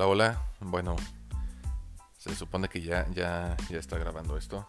Hola, 0.00 0.08
hola. 0.08 0.42
Bueno, 0.60 0.96
se 2.16 2.34
supone 2.34 2.70
que 2.70 2.80
ya, 2.80 3.06
ya, 3.12 3.54
ya 3.68 3.78
está 3.78 3.98
grabando 3.98 4.38
esto. 4.38 4.66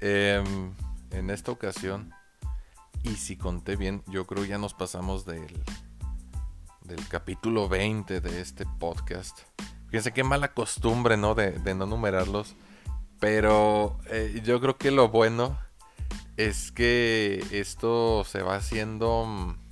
Em, 0.00 0.74
en 1.12 1.30
esta 1.30 1.52
ocasión, 1.52 2.12
y 3.04 3.14
si 3.14 3.36
conté 3.36 3.76
bien, 3.76 4.02
yo 4.08 4.26
creo 4.26 4.44
ya 4.44 4.58
nos 4.58 4.74
pasamos 4.74 5.26
del, 5.26 5.46
del 6.82 7.06
capítulo 7.06 7.68
20 7.68 8.20
de 8.20 8.40
este 8.40 8.66
podcast. 8.80 9.42
Fíjense 9.90 10.12
qué 10.12 10.24
mala 10.24 10.54
costumbre, 10.54 11.16
¿no? 11.16 11.36
De, 11.36 11.74
no 11.76 11.86
numerarlos. 11.86 12.56
Pero 13.20 13.96
eh, 14.10 14.42
yo 14.44 14.60
creo 14.60 14.76
que 14.76 14.90
lo 14.90 15.08
bueno 15.08 15.56
es 16.36 16.72
que 16.72 17.46
esto 17.52 18.24
se 18.24 18.42
va 18.42 18.56
haciendo 18.56 19.24
mm, 19.24 19.65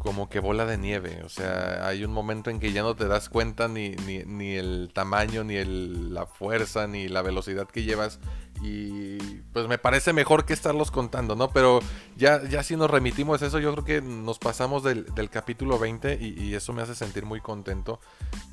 como 0.00 0.30
que 0.30 0.40
bola 0.40 0.64
de 0.64 0.78
nieve. 0.78 1.20
O 1.24 1.28
sea, 1.28 1.86
hay 1.86 2.04
un 2.04 2.10
momento 2.10 2.48
en 2.48 2.58
que 2.58 2.72
ya 2.72 2.82
no 2.82 2.96
te 2.96 3.06
das 3.06 3.28
cuenta 3.28 3.68
ni, 3.68 3.90
ni, 3.90 4.54
el 4.54 4.90
tamaño, 4.94 5.44
ni 5.44 5.56
el, 5.56 6.14
la 6.14 6.24
fuerza, 6.24 6.86
ni 6.86 7.06
la 7.06 7.20
velocidad 7.20 7.68
que 7.68 7.82
llevas. 7.82 8.18
Y 8.62 9.18
pues 9.52 9.68
me 9.68 9.76
parece 9.76 10.14
mejor 10.14 10.46
que 10.46 10.54
estarlos 10.54 10.90
contando, 10.90 11.36
¿no? 11.36 11.50
Pero 11.50 11.80
ya, 12.16 12.42
ya 12.48 12.62
si 12.62 12.76
nos 12.76 12.90
remitimos 12.90 13.42
a 13.42 13.46
eso, 13.46 13.58
yo 13.58 13.72
creo 13.72 13.84
que 13.84 14.00
nos 14.00 14.38
pasamos 14.38 14.82
del, 14.82 15.04
capítulo 15.30 15.78
20 15.78 16.18
y, 16.18 16.54
eso 16.54 16.72
me 16.72 16.80
hace 16.80 16.94
sentir 16.94 17.26
muy 17.26 17.42
contento. 17.42 18.00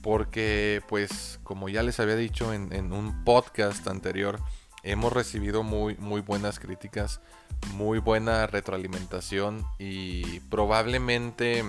Porque 0.03 0.81
pues 0.89 1.39
como 1.43 1.69
ya 1.69 1.81
les 1.81 2.01
había 2.01 2.17
dicho 2.17 2.53
en, 2.53 2.73
en 2.73 2.91
un 2.91 3.23
podcast 3.23 3.87
anterior, 3.87 4.41
hemos 4.87 5.11
recibido 5.11 5.63
muy, 5.63 5.95
muy 5.97 6.21
buenas 6.21 6.59
críticas, 6.59 7.19
muy 7.73 7.99
buena 7.99 8.47
retroalimentación 8.47 9.65
y 9.77 10.39
probablemente, 10.41 11.63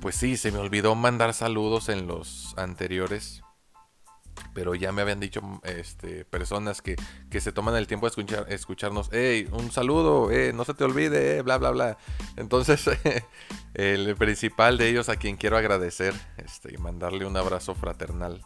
pues 0.00 0.14
sí, 0.14 0.36
se 0.36 0.52
me 0.52 0.58
olvidó 0.58 0.94
mandar 0.94 1.34
saludos 1.34 1.88
en 1.88 2.06
los 2.06 2.54
anteriores. 2.56 3.42
Pero 4.54 4.74
ya 4.74 4.92
me 4.92 5.02
habían 5.02 5.20
dicho 5.20 5.40
este, 5.64 6.24
personas 6.24 6.80
que, 6.80 6.96
se 7.40 7.52
toman 7.52 7.74
el 7.74 7.86
tiempo 7.88 8.06
de 8.06 8.10
escuchar, 8.10 8.46
escucharnos, 8.48 9.08
hey, 9.12 9.48
un 9.52 9.70
saludo, 9.72 10.30
eh, 10.30 10.52
no 10.52 10.64
se 10.64 10.74
te 10.74 10.84
olvide, 10.84 11.38
eh, 11.38 11.42
bla, 11.42 11.58
bla, 11.58 11.70
bla. 11.70 11.98
Entonces, 12.36 12.88
el 13.74 14.16
principal 14.16 14.78
de 14.78 14.88
ellos 14.88 15.08
a 15.08 15.16
quien 15.16 15.36
quiero 15.36 15.56
agradecer 15.56 16.14
este, 16.36 16.72
y 16.72 16.78
mandarle 16.78 17.26
un 17.26 17.36
abrazo 17.36 17.74
fraternal 17.74 18.40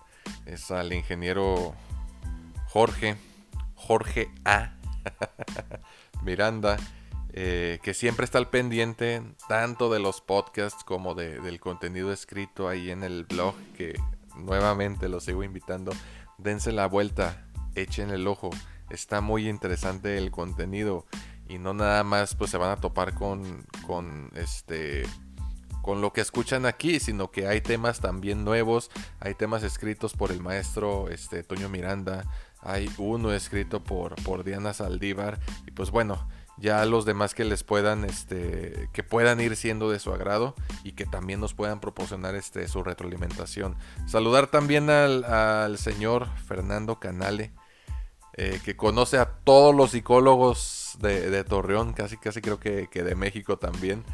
es 0.46 0.70
al 0.70 0.92
ingeniero 0.92 1.74
Jorge, 2.72 3.16
Jorge 3.74 4.30
A. 4.46 4.72
Miranda, 6.22 6.78
eh, 7.34 7.78
que 7.82 7.92
siempre 7.92 8.24
está 8.24 8.38
al 8.38 8.48
pendiente 8.48 9.22
tanto 9.46 9.92
de 9.92 10.00
los 10.00 10.22
podcasts 10.22 10.82
como 10.82 11.14
del 11.14 11.60
contenido 11.60 12.14
escrito 12.14 12.70
ahí 12.70 12.90
en 12.90 13.02
el 13.02 13.24
blog, 13.24 13.54
que 13.76 14.00
nuevamente 14.36 15.10
los 15.10 15.24
sigo 15.24 15.44
invitando. 15.44 15.92
Dense 16.38 16.72
la 16.72 16.86
vuelta, 16.86 17.46
echen 17.74 18.08
el 18.08 18.26
ojo. 18.26 18.48
Está 18.88 19.20
muy 19.20 19.50
interesante 19.50 20.16
el 20.16 20.30
contenido 20.30 21.04
y 21.50 21.58
no 21.58 21.74
nada 21.74 22.04
más 22.04 22.34
pues 22.36 22.50
se 22.50 22.56
van 22.56 22.70
a 22.70 22.76
topar 22.80 23.12
con, 23.12 23.66
con 23.86 24.30
este 24.34 25.04
con 25.82 26.00
lo 26.00 26.12
que 26.12 26.20
escuchan 26.20 26.64
aquí, 26.64 27.00
sino 27.00 27.30
que 27.32 27.48
hay 27.48 27.60
temas 27.60 28.00
también 28.00 28.44
nuevos, 28.44 28.90
hay 29.18 29.34
temas 29.34 29.64
escritos 29.64 30.14
por 30.14 30.30
el 30.30 30.40
maestro 30.40 31.10
este, 31.10 31.42
Toño 31.42 31.68
Miranda, 31.68 32.24
hay 32.62 32.90
uno 32.98 33.32
escrito 33.32 33.82
por, 33.82 34.14
por 34.22 34.44
Diana 34.44 34.72
Saldívar. 34.72 35.38
Y 35.66 35.72
pues 35.72 35.90
bueno, 35.90 36.28
ya 36.58 36.84
los 36.84 37.04
demás 37.04 37.34
que 37.34 37.44
les 37.44 37.64
puedan, 37.64 38.04
este, 38.04 38.88
que 38.92 39.02
puedan 39.02 39.40
ir 39.40 39.56
siendo 39.56 39.90
de 39.90 39.98
su 39.98 40.12
agrado 40.12 40.54
y 40.84 40.92
que 40.92 41.06
también 41.06 41.40
nos 41.40 41.54
puedan 41.54 41.80
proporcionar 41.80 42.34
este, 42.34 42.68
su 42.68 42.82
retroalimentación. 42.82 43.76
Saludar 44.06 44.46
también 44.46 44.90
al, 44.90 45.76
señor 45.78 46.28
Fernando 46.46 47.00
Canale, 47.00 47.52
eh, 48.34 48.60
que 48.64 48.76
conoce 48.76 49.18
a 49.18 49.26
todos 49.26 49.74
los 49.74 49.90
psicólogos 49.90 50.96
de, 51.00 51.44
Torreón, 51.44 51.92
casi 51.94 52.16
casi 52.16 52.40
creo 52.40 52.60
que, 52.60 52.86
de 52.86 53.14
México 53.14 53.58
también, 53.58 54.04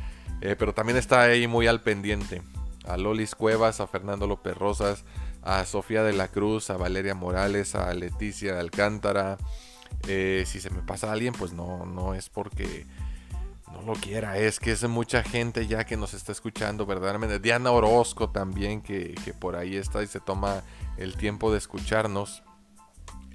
eh, 0.41 0.57
pero 0.59 0.73
también 0.73 0.97
está 0.97 1.23
ahí 1.23 1.47
muy 1.47 1.67
al 1.67 1.83
pendiente. 1.83 2.43
A 2.85 2.97
Lolis 2.97 3.35
Cuevas, 3.35 3.81
a 3.81 3.87
Fernando 3.87 4.27
López 4.27 4.57
Rosas, 4.57 5.05
a 5.43 5.65
Sofía 5.65 6.03
de 6.03 6.13
la 6.13 6.29
Cruz, 6.29 6.71
a 6.71 6.77
Valeria 6.77 7.15
Morales, 7.15 7.75
a 7.75 7.93
Leticia 7.95 8.59
Alcántara. 8.59 9.39
Eh, 10.07 10.45
si 10.47 10.61
se 10.61 10.71
me 10.71 10.83
pasa 10.83 11.13
alguien, 11.13 11.33
pues 11.33 11.53
no, 11.53 11.87
no 11.87 12.15
es 12.15 12.29
porque 12.29 12.87
no 13.73 13.83
lo 13.83 13.93
quiera, 13.95 14.39
es 14.39 14.61
que 14.61 14.73
es 14.73 14.89
mucha 14.89 15.23
gente 15.23 15.67
ya 15.67 15.85
que 15.85 15.97
nos 15.97 16.15
está 16.15 16.33
escuchando 16.33 16.87
verdaderamente. 16.87 17.39
Diana 17.39 17.71
Orozco 17.71 18.31
también, 18.31 18.83
que, 18.83 19.15
por 19.39 19.57
ahí 19.57 19.77
está 19.77 20.03
y 20.03 20.07
se 20.07 20.21
toma 20.21 20.63
el 20.97 21.17
tiempo 21.17 21.53
de 21.53 21.59
escucharnos. 21.59 22.43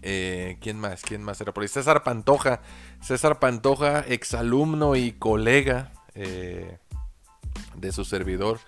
Eh, 0.02 0.58
¿Quién 0.60 0.80
más? 0.80 1.02
¿Quién 1.02 1.24
más 1.24 1.40
era 1.40 1.54
por 1.54 1.64
ahí? 1.64 1.70
César 1.70 2.04
Pantoja. 2.04 2.62
César 3.02 3.40
Pantoja, 3.40 4.02
exalumno 4.02 4.96
y 4.96 5.14
colega 5.14 5.92
eh, 6.16 6.78
de 7.76 7.92
su 7.92 8.04
servidor. 8.04 8.60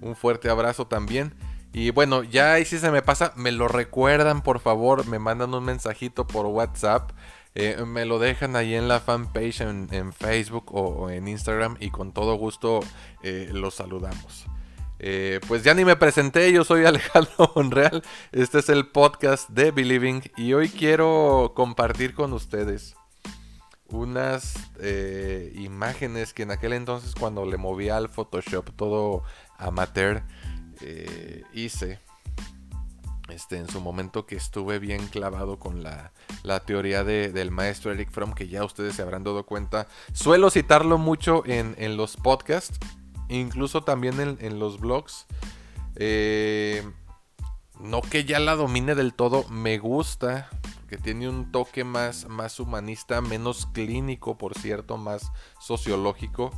Un 0.00 0.14
fuerte 0.14 0.50
abrazo 0.50 0.86
también. 0.86 1.34
Y 1.74 1.90
bueno, 1.90 2.22
ya 2.22 2.52
ahí 2.52 2.64
si 2.64 2.78
se 2.78 2.92
me 2.92 3.02
pasa, 3.02 3.32
me 3.34 3.50
lo 3.50 3.66
recuerdan, 3.66 4.42
por 4.42 4.60
favor, 4.60 5.08
me 5.08 5.18
mandan 5.18 5.52
un 5.54 5.64
mensajito 5.64 6.24
por 6.24 6.46
WhatsApp. 6.46 7.10
Eh, 7.56 7.84
me 7.84 8.04
lo 8.04 8.20
dejan 8.20 8.54
ahí 8.54 8.76
en 8.76 8.86
la 8.86 9.00
fanpage 9.00 9.60
en, 9.60 10.12
Facebook 10.12 10.72
o, 10.72 11.10
en 11.10 11.26
Instagram 11.26 11.76
y 11.80 11.90
con 11.90 12.12
todo 12.12 12.36
gusto 12.36 12.78
eh, 13.24 13.50
los 13.52 13.74
saludamos. 13.74 14.46
Eh, 15.00 15.40
pues 15.48 15.64
ya 15.64 15.74
ni 15.74 15.84
me 15.84 15.96
presenté, 15.96 16.52
yo 16.52 16.62
soy 16.62 16.84
Alejandro 16.86 17.50
Monreal, 17.56 18.04
este 18.30 18.60
es 18.60 18.68
el 18.68 18.86
podcast 18.86 19.50
de 19.50 19.72
Believing 19.72 20.22
y 20.36 20.52
hoy 20.52 20.68
quiero 20.68 21.54
compartir 21.56 22.14
con 22.14 22.32
ustedes 22.34 22.94
unas 23.88 24.54
imágenes 25.54 26.32
que 26.32 26.44
en 26.44 26.50
aquel 26.52 26.72
entonces 26.72 27.14
cuando 27.14 27.44
le 27.44 27.56
movía 27.56 27.96
al 27.96 28.08
Photoshop 28.08 28.70
todo 28.76 29.22
amateur, 29.58 30.22
eh, 30.86 31.44
hice 31.54 31.98
este, 33.30 33.56
en 33.56 33.66
su 33.70 33.80
momento 33.80 34.26
que 34.26 34.36
estuve 34.36 34.78
bien 34.78 35.06
clavado 35.06 35.58
con 35.58 35.82
la, 35.82 36.12
teoría 36.66 37.04
del 37.04 37.50
maestro 37.50 37.90
Eric 37.90 38.10
Fromm, 38.10 38.34
que 38.34 38.48
ya 38.48 38.62
ustedes 38.64 38.96
se 38.96 39.00
habrán 39.00 39.24
dado 39.24 39.46
cuenta. 39.46 39.86
Suelo 40.12 40.50
citarlo 40.50 40.98
mucho 40.98 41.42
en, 41.46 41.96
los 41.96 42.18
podcasts, 42.18 42.78
incluso 43.30 43.82
también 43.82 44.36
en, 44.38 44.58
los 44.58 44.78
blogs. 44.78 45.26
Eh, 45.96 46.86
no 47.80 48.02
que 48.02 48.24
ya 48.24 48.38
la 48.38 48.54
domine 48.54 48.94
del 48.94 49.14
todo, 49.14 49.48
me 49.48 49.78
gusta, 49.78 50.50
que 50.86 50.98
tiene 50.98 51.30
un 51.30 51.50
toque 51.50 51.82
más, 51.82 52.28
más 52.28 52.60
humanista, 52.60 53.22
menos 53.22 53.64
clínico, 53.72 54.36
por 54.36 54.54
cierto, 54.58 54.98
más 54.98 55.32
sociológico 55.60 56.50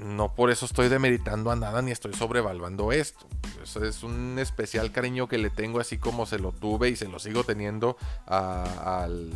no 0.00 0.34
por 0.34 0.50
eso 0.50 0.64
estoy 0.64 0.88
demeritando 0.88 1.50
a 1.50 1.56
nada 1.56 1.82
ni 1.82 1.90
estoy 1.90 2.14
sobrevaluando 2.14 2.90
esto. 2.92 3.26
es 3.62 4.02
un 4.02 4.38
especial 4.38 4.92
cariño 4.92 5.28
que 5.28 5.38
le 5.38 5.50
tengo, 5.50 5.78
así 5.78 5.98
como 5.98 6.26
se 6.26 6.38
lo 6.38 6.52
tuve 6.52 6.88
y 6.88 6.96
se 6.96 7.06
lo 7.06 7.18
sigo 7.18 7.44
teniendo 7.44 7.96
al 8.26 9.30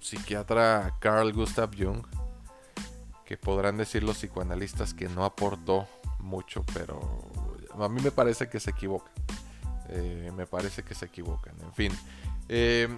psiquiatra 0.00 0.96
Carl 1.00 1.32
Gustav 1.32 1.70
Jung, 1.76 2.04
que 3.24 3.36
podrán 3.36 3.78
decir 3.78 4.02
los 4.02 4.18
psicoanalistas 4.18 4.92
que 4.92 5.08
no 5.08 5.24
aportó 5.24 5.88
mucho, 6.18 6.64
pero 6.74 7.00
a 7.78 7.88
mí 7.88 8.02
me 8.02 8.10
parece 8.10 8.48
que 8.48 8.60
se 8.60 8.70
equivocan. 8.70 9.12
Eh, 9.88 10.30
me 10.36 10.46
parece 10.46 10.82
que 10.82 10.94
se 10.94 11.06
equivocan. 11.06 11.54
En 11.62 11.72
fin. 11.72 11.92
Eh, 12.48 12.88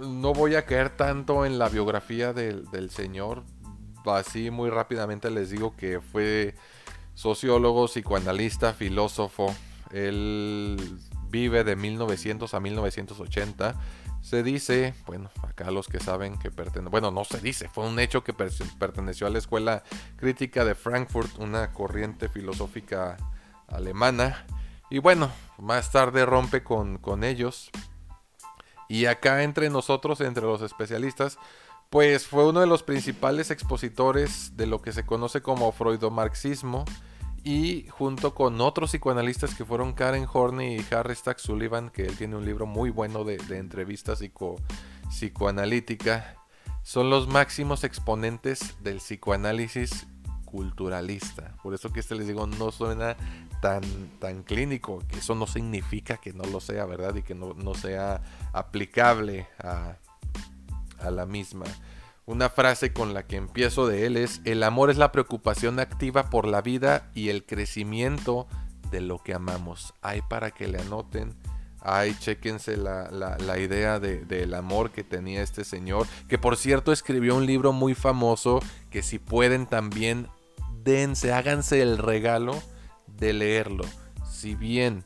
no 0.00 0.32
voy 0.32 0.54
a 0.54 0.66
caer 0.66 0.90
tanto 0.96 1.44
en 1.44 1.58
la 1.58 1.68
biografía 1.68 2.32
del 2.32 2.90
señor 2.90 3.42
así 4.12 4.50
muy 4.50 4.70
rápidamente 4.70 5.30
les 5.30 5.50
digo 5.50 5.74
que 5.76 6.00
fue 6.00 6.54
sociólogo, 7.14 7.86
psicoanalista, 7.86 8.72
filósofo. 8.74 9.54
Él 9.92 10.98
vive 11.30 11.64
de 11.64 11.76
1900 11.76 12.52
a 12.54 12.60
1980. 12.60 13.74
Se 14.22 14.42
dice, 14.42 14.94
bueno, 15.06 15.30
acá 15.42 15.70
los 15.70 15.86
que 15.86 16.00
saben 16.00 16.38
que 16.38 16.50
pertenece, 16.50 16.90
bueno, 16.90 17.10
no 17.10 17.24
se 17.24 17.40
dice, 17.40 17.68
fue 17.68 17.86
un 17.86 17.98
hecho 17.98 18.24
que 18.24 18.32
perteneció 18.32 19.26
a 19.26 19.30
la 19.30 19.38
Escuela 19.38 19.82
Crítica 20.16 20.64
de 20.64 20.74
Frankfurt, 20.74 21.38
una 21.38 21.72
corriente 21.72 22.28
filosófica 22.28 23.18
alemana. 23.68 24.46
Y 24.90 24.98
bueno, 24.98 25.30
más 25.58 25.90
tarde 25.90 26.24
rompe 26.24 26.62
con, 26.62 26.98
con 26.98 27.22
ellos. 27.22 27.70
Y 28.88 29.06
acá 29.06 29.42
entre 29.42 29.70
nosotros, 29.70 30.20
entre 30.20 30.44
los 30.44 30.62
especialistas, 30.62 31.38
pues 31.90 32.26
fue 32.26 32.48
uno 32.48 32.60
de 32.60 32.66
los 32.66 32.82
principales 32.82 33.50
expositores 33.50 34.56
de 34.56 34.66
lo 34.66 34.82
que 34.82 34.92
se 34.92 35.06
conoce 35.06 35.42
como 35.42 35.70
freudomarxismo 35.72 36.84
y 37.44 37.86
junto 37.90 38.34
con 38.34 38.60
otros 38.60 38.90
psicoanalistas 38.90 39.54
que 39.54 39.64
fueron 39.64 39.92
Karen 39.92 40.26
Horney 40.32 40.76
y 40.76 40.94
Harry 40.94 41.14
Stack 41.14 41.38
Sullivan, 41.38 41.90
que 41.90 42.06
él 42.06 42.16
tiene 42.16 42.36
un 42.36 42.44
libro 42.44 42.66
muy 42.66 42.90
bueno 42.90 43.24
de, 43.24 43.36
entrevistas 43.50 44.18
psico, 44.18 44.56
psicoanalítica, 45.08 46.36
son 46.82 47.10
los 47.10 47.28
máximos 47.28 47.84
exponentes 47.84 48.82
del 48.82 48.96
psicoanálisis 48.96 50.06
multiculturalista. 50.54 51.56
Por 51.62 51.74
eso 51.74 51.92
que 51.92 52.00
este 52.00 52.14
les 52.14 52.26
digo, 52.26 52.46
no 52.46 52.70
suena 52.70 53.16
tan, 53.60 53.82
tan 54.20 54.42
clínico, 54.42 55.02
que 55.08 55.18
eso 55.18 55.34
no 55.34 55.46
significa 55.46 56.16
que 56.18 56.32
no 56.32 56.44
lo 56.44 56.60
sea, 56.60 56.84
¿verdad? 56.86 57.14
Y 57.16 57.22
que 57.22 57.34
no, 57.34 57.74
sea 57.74 58.22
aplicable 58.52 59.48
a, 59.58 59.96
a 61.04 61.10
la 61.10 61.26
misma. 61.26 61.66
Una 62.26 62.48
frase 62.48 62.92
con 62.92 63.12
la 63.12 63.26
que 63.26 63.36
empiezo 63.36 63.86
de 63.86 64.06
él 64.06 64.16
es, 64.16 64.40
el 64.44 64.62
amor 64.62 64.90
es 64.90 64.96
la 64.96 65.12
preocupación 65.12 65.78
activa 65.78 66.30
por 66.30 66.46
la 66.46 66.62
vida 66.62 67.10
y 67.14 67.28
el 67.28 67.44
crecimiento 67.44 68.46
de 68.90 69.00
lo 69.00 69.22
que 69.22 69.34
amamos. 69.34 69.94
Hay 70.00 70.22
para 70.22 70.50
que 70.50 70.66
le 70.66 70.78
anoten 70.78 71.36
Ay, 71.86 72.16
chéquense 72.18 72.78
la, 72.78 73.10
la, 73.10 73.58
idea 73.58 74.00
del 74.00 74.54
amor 74.54 74.90
que 74.90 75.04
tenía 75.04 75.42
este 75.42 75.64
señor, 75.64 76.06
que 76.30 76.38
por 76.38 76.56
cierto 76.56 76.92
escribió 76.92 77.36
un 77.36 77.44
libro 77.44 77.74
muy 77.74 77.94
famoso, 77.94 78.60
que 78.88 79.02
si 79.02 79.18
pueden 79.18 79.66
también 79.66 80.28
dense, 80.82 81.34
háganse 81.34 81.82
el 81.82 81.98
regalo 81.98 82.62
de 83.06 83.34
leerlo. 83.34 83.84
Si 84.26 84.54
bien 84.54 85.04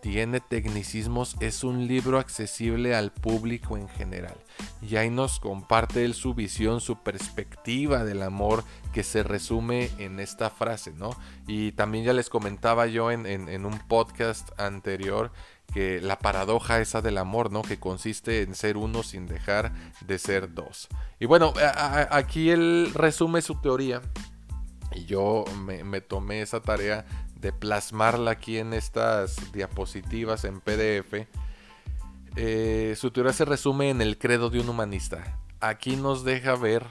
tiene 0.00 0.40
tecnicismos, 0.40 1.36
es 1.40 1.62
un 1.62 1.86
libro 1.86 2.18
accesible 2.18 2.94
al 2.94 3.12
público 3.12 3.76
en 3.76 3.88
general. 3.90 4.38
Y 4.80 4.96
ahí 4.96 5.10
nos 5.10 5.40
comparte 5.40 6.04
él 6.04 6.14
su 6.14 6.34
visión, 6.34 6.80
su 6.80 7.02
perspectiva 7.02 8.04
del 8.04 8.22
amor 8.22 8.64
que 8.92 9.02
se 9.02 9.22
resume 9.22 9.90
en 9.98 10.20
esta 10.20 10.50
frase, 10.50 10.92
¿no? 10.92 11.10
Y 11.46 11.72
también 11.72 12.04
ya 12.04 12.12
les 12.12 12.28
comentaba 12.28 12.86
yo 12.86 13.10
en, 13.10 13.66
un 13.66 13.78
podcast 13.88 14.48
anterior 14.58 15.32
que 15.72 16.00
la 16.00 16.18
paradoja 16.18 16.80
esa 16.80 17.02
del 17.02 17.18
amor, 17.18 17.50
¿no? 17.50 17.62
Que 17.62 17.78
consiste 17.78 18.42
en 18.42 18.54
ser 18.54 18.76
uno 18.76 19.02
sin 19.02 19.26
dejar 19.26 19.72
de 20.06 20.18
ser 20.18 20.54
dos. 20.54 20.88
Y 21.20 21.26
bueno, 21.26 21.52
aquí 22.10 22.50
él 22.50 22.90
resume 22.94 23.42
su 23.42 23.56
teoría. 23.60 24.00
Y 24.94 25.04
yo 25.04 25.44
me, 25.56 26.00
tomé 26.00 26.40
esa 26.40 26.60
tarea 26.60 27.04
de 27.36 27.52
plasmarla 27.52 28.32
aquí 28.32 28.58
en 28.58 28.72
estas 28.72 29.52
diapositivas 29.52 30.44
en 30.44 30.60
PDF. 30.60 31.26
Eh, 32.40 32.94
su 32.96 33.10
teoría 33.10 33.32
se 33.32 33.44
resume 33.44 33.90
en 33.90 34.00
el 34.00 34.16
credo 34.16 34.48
de 34.48 34.60
un 34.60 34.68
humanista. 34.68 35.40
Aquí 35.60 35.96
nos 35.96 36.22
deja 36.22 36.54
ver, 36.54 36.86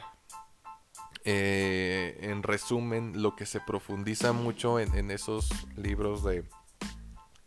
eh, 1.23 2.19
en 2.21 2.44
resumen, 2.44 3.21
lo 3.21 3.35
que 3.35 3.45
se 3.45 3.61
profundiza 3.61 4.33
mucho 4.33 4.79
en 4.79 5.09
esos 5.09 5.49
libros 5.77 6.23
de, 6.23 6.44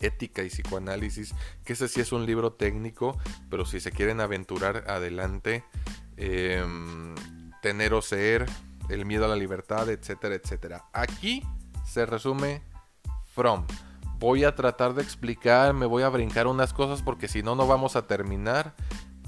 ética 0.00 0.42
y 0.42 0.48
psicoanálisis, 0.48 1.34
que 1.64 1.74
ese 1.74 1.88
sí 1.88 2.00
es 2.00 2.12
un 2.12 2.26
libro 2.26 2.52
técnico, 2.52 3.18
pero 3.48 3.64
si 3.64 3.80
se 3.80 3.92
quieren 3.92 4.20
aventurar 4.20 4.84
adelante, 4.88 5.62
em, 6.16 7.14
tener 7.62 7.94
o 7.94 8.02
ser, 8.02 8.46
el 8.88 9.06
miedo 9.06 9.26
a 9.26 9.28
la 9.28 9.36
libertad, 9.36 9.88
etcétera, 9.88 10.34
etcétera. 10.34 10.84
Aquí 10.92 11.42
se 11.86 12.06
resume 12.06 12.62
From. 13.32 13.64
Voy 14.20 14.44
a 14.44 14.54
tratar 14.54 14.94
de 14.94 15.02
explicar, 15.02 15.72
me 15.72 15.86
voy 15.86 16.02
a 16.02 16.10
brincar 16.10 16.46
unas 16.46 16.74
cosas 16.74 17.02
porque 17.02 17.26
si 17.26 17.42
no, 17.42 17.54
no 17.54 17.66
vamos 17.66 17.96
a 17.96 18.06
terminar. 18.06 18.74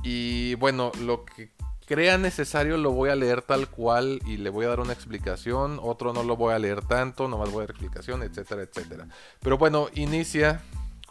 Y 0.05 0.55
bueno, 0.57 0.93
lo 1.01 1.25
que 1.25 1.51
crea 1.87 2.19
necesario 2.19 2.77
lo 2.77 2.93
voy 2.93 3.09
a 3.09 3.17
leer 3.17 3.41
tal 3.41 3.69
cual 3.69 4.21
y 4.27 4.37
le 4.37 4.51
voy 4.51 4.67
a 4.67 4.69
dar 4.69 4.81
una 4.81 4.93
explicación, 4.93 5.81
otro 5.83 6.13
no 6.13 6.23
lo 6.23 6.37
voy 6.37 6.53
a 6.53 6.59
leer 6.59 6.83
tanto, 6.85 7.27
nomás 7.27 7.51
voy 7.51 7.61
a 7.61 7.67
dar 7.67 7.71
explicación, 7.71 8.23
etcétera, 8.23 8.63
etcétera. 8.63 9.09
Pero 9.41 9.57
bueno, 9.57 9.89
inicia 9.95 10.63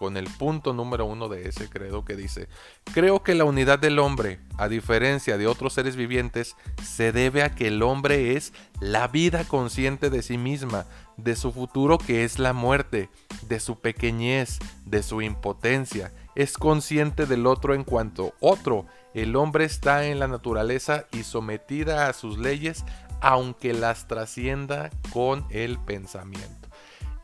con 0.01 0.17
el 0.17 0.25
punto 0.25 0.73
número 0.73 1.05
uno 1.05 1.29
de 1.29 1.47
ese 1.47 1.69
credo 1.69 2.03
que 2.03 2.15
dice, 2.15 2.47
creo 2.91 3.21
que 3.21 3.35
la 3.35 3.43
unidad 3.43 3.77
del 3.77 3.99
hombre, 3.99 4.39
a 4.57 4.67
diferencia 4.67 5.37
de 5.37 5.45
otros 5.45 5.73
seres 5.73 5.95
vivientes, 5.95 6.55
se 6.83 7.11
debe 7.11 7.43
a 7.43 7.53
que 7.53 7.67
el 7.67 7.83
hombre 7.83 8.35
es 8.35 8.51
la 8.79 9.07
vida 9.07 9.43
consciente 9.43 10.09
de 10.09 10.23
sí 10.23 10.39
misma, 10.39 10.87
de 11.23 11.35
su 11.35 11.51
futuro 11.51 11.97
que 11.97 12.23
es 12.23 12.39
la 12.39 12.53
muerte, 12.53 13.09
de 13.47 13.59
su 13.59 13.79
pequeñez, 13.79 14.59
de 14.85 15.03
su 15.03 15.21
impotencia, 15.21 16.11
es 16.35 16.57
consciente 16.57 17.25
del 17.25 17.47
otro 17.47 17.73
en 17.73 17.83
cuanto 17.83 18.33
otro, 18.39 18.85
el 19.13 19.35
hombre 19.35 19.65
está 19.65 20.05
en 20.05 20.19
la 20.19 20.27
naturaleza 20.27 21.05
y 21.11 21.23
sometida 21.23 22.07
a 22.07 22.13
sus 22.13 22.37
leyes, 22.37 22.85
aunque 23.19 23.73
las 23.73 24.07
trascienda 24.07 24.89
con 25.11 25.45
el 25.49 25.79
pensamiento. 25.79 26.69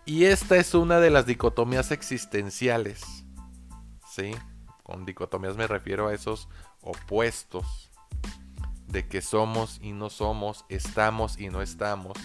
Y 0.06 0.26
esta 0.26 0.58
es 0.58 0.74
una 0.74 1.00
de 1.00 1.10
las 1.10 1.26
dicotomías 1.26 1.92
existenciales. 1.92 3.26
¿Sí? 4.10 4.32
Con 4.84 5.06
dicotomías 5.06 5.58
me 5.58 5.68
refiero 5.68 6.08
a 6.08 6.14
esos 6.14 6.48
opuestos 6.82 7.92
de 8.88 9.08
que 9.08 9.22
somos 9.22 9.80
y 9.82 9.92
no 9.92 10.10
somos, 10.10 10.66
estamos 10.70 11.38
y 11.38 11.50
no 11.50 11.62
estamos. 11.62 12.18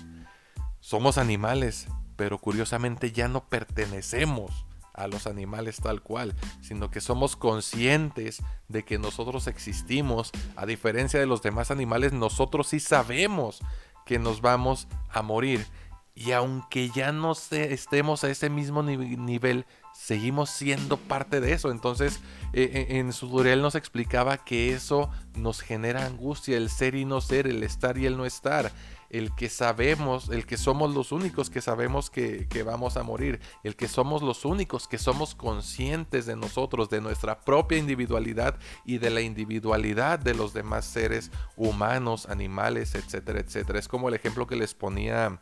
Somos 0.83 1.17
animales, 1.17 1.87
pero 2.17 2.39
curiosamente 2.39 3.13
ya 3.13 3.29
no 3.29 3.49
pertenecemos 3.49 4.67
a 4.93 5.07
los 5.07 5.29
animales 5.29 5.77
tal 5.77 6.03
cual, 6.03 6.35
sino 6.61 6.91
que 6.91 7.01
somos 7.01 7.37
conscientes 7.37 8.43
de 8.67 8.85
que 8.85 8.99
nosotros 8.99 9.47
existimos. 9.47 10.33
A 10.57 10.67
diferencia 10.67 11.21
de 11.21 11.27
los 11.27 11.41
demás 11.41 11.71
animales, 11.71 12.13
nosotros 12.13 12.67
sí 12.67 12.81
sabemos 12.81 13.61
que 14.05 14.19
nos 14.19 14.41
vamos 14.41 14.89
a 15.09 15.23
morir. 15.23 15.65
Y 16.17 16.33
aunque 16.33 16.91
ya 16.91 17.13
no 17.13 17.33
estemos 17.33 18.25
a 18.25 18.31
ese 18.31 18.51
mismo 18.51 18.83
nivel, 18.83 19.67
seguimos 19.95 20.51
siendo 20.51 20.97
parte 20.97 21.41
de 21.41 21.53
eso. 21.53 21.71
Entonces, 21.71 22.19
eh, 22.53 22.71
eh, 22.75 22.99
en 22.99 23.13
su 23.13 23.29
tutorial 23.29 23.63
nos 23.63 23.77
explicaba 23.77 24.37
que 24.39 24.75
eso 24.75 25.11
nos 25.37 25.61
genera 25.61 26.05
angustia, 26.05 26.57
el 26.57 26.71
ser 26.71 26.97
y 26.97 27.05
no 27.05 27.21
ser, 27.21 27.47
el 27.47 27.63
estar 27.63 27.97
y 27.99 28.07
el 28.07 28.17
no 28.17 28.27
estar 28.27 28.73
el 29.13 29.35
que 29.35 29.51
sabemos, 29.51 30.31
el 30.31 30.47
que 30.47 30.57
somos 30.57 30.95
los 30.95 31.13
únicos 31.13 31.51
que 31.51 31.61
sabemos 31.61 32.09
que, 32.09 32.63
vamos 32.65 32.97
a 32.97 33.03
morir, 33.03 33.41
el 33.63 33.77
que 33.77 33.87
somos 33.87 34.23
los 34.23 34.47
únicos 34.47 34.89
que 34.89 34.97
somos 34.97 35.35
conscientes 35.35 36.25
de 36.25 36.35
nosotros, 36.35 36.89
de 36.89 37.03
nuestra 37.03 37.43
propia 37.43 37.77
individualidad 37.77 38.59
y 38.87 38.97
de 38.97 39.11
la 39.11 39.21
individualidad 39.21 40.19
de 40.19 40.35
los 40.35 40.55
demás 40.55 40.87
seres 40.87 41.31
humanos, 41.57 42.27
animales, 42.27 42.95
etcétera, 42.95 43.41
etcétera. 43.41 43.79
Es 43.79 43.87
como 43.87 44.09
el 44.09 44.15
ejemplo 44.15 44.47
que 44.47 44.57
les 44.57 44.73
ponía 44.73 45.39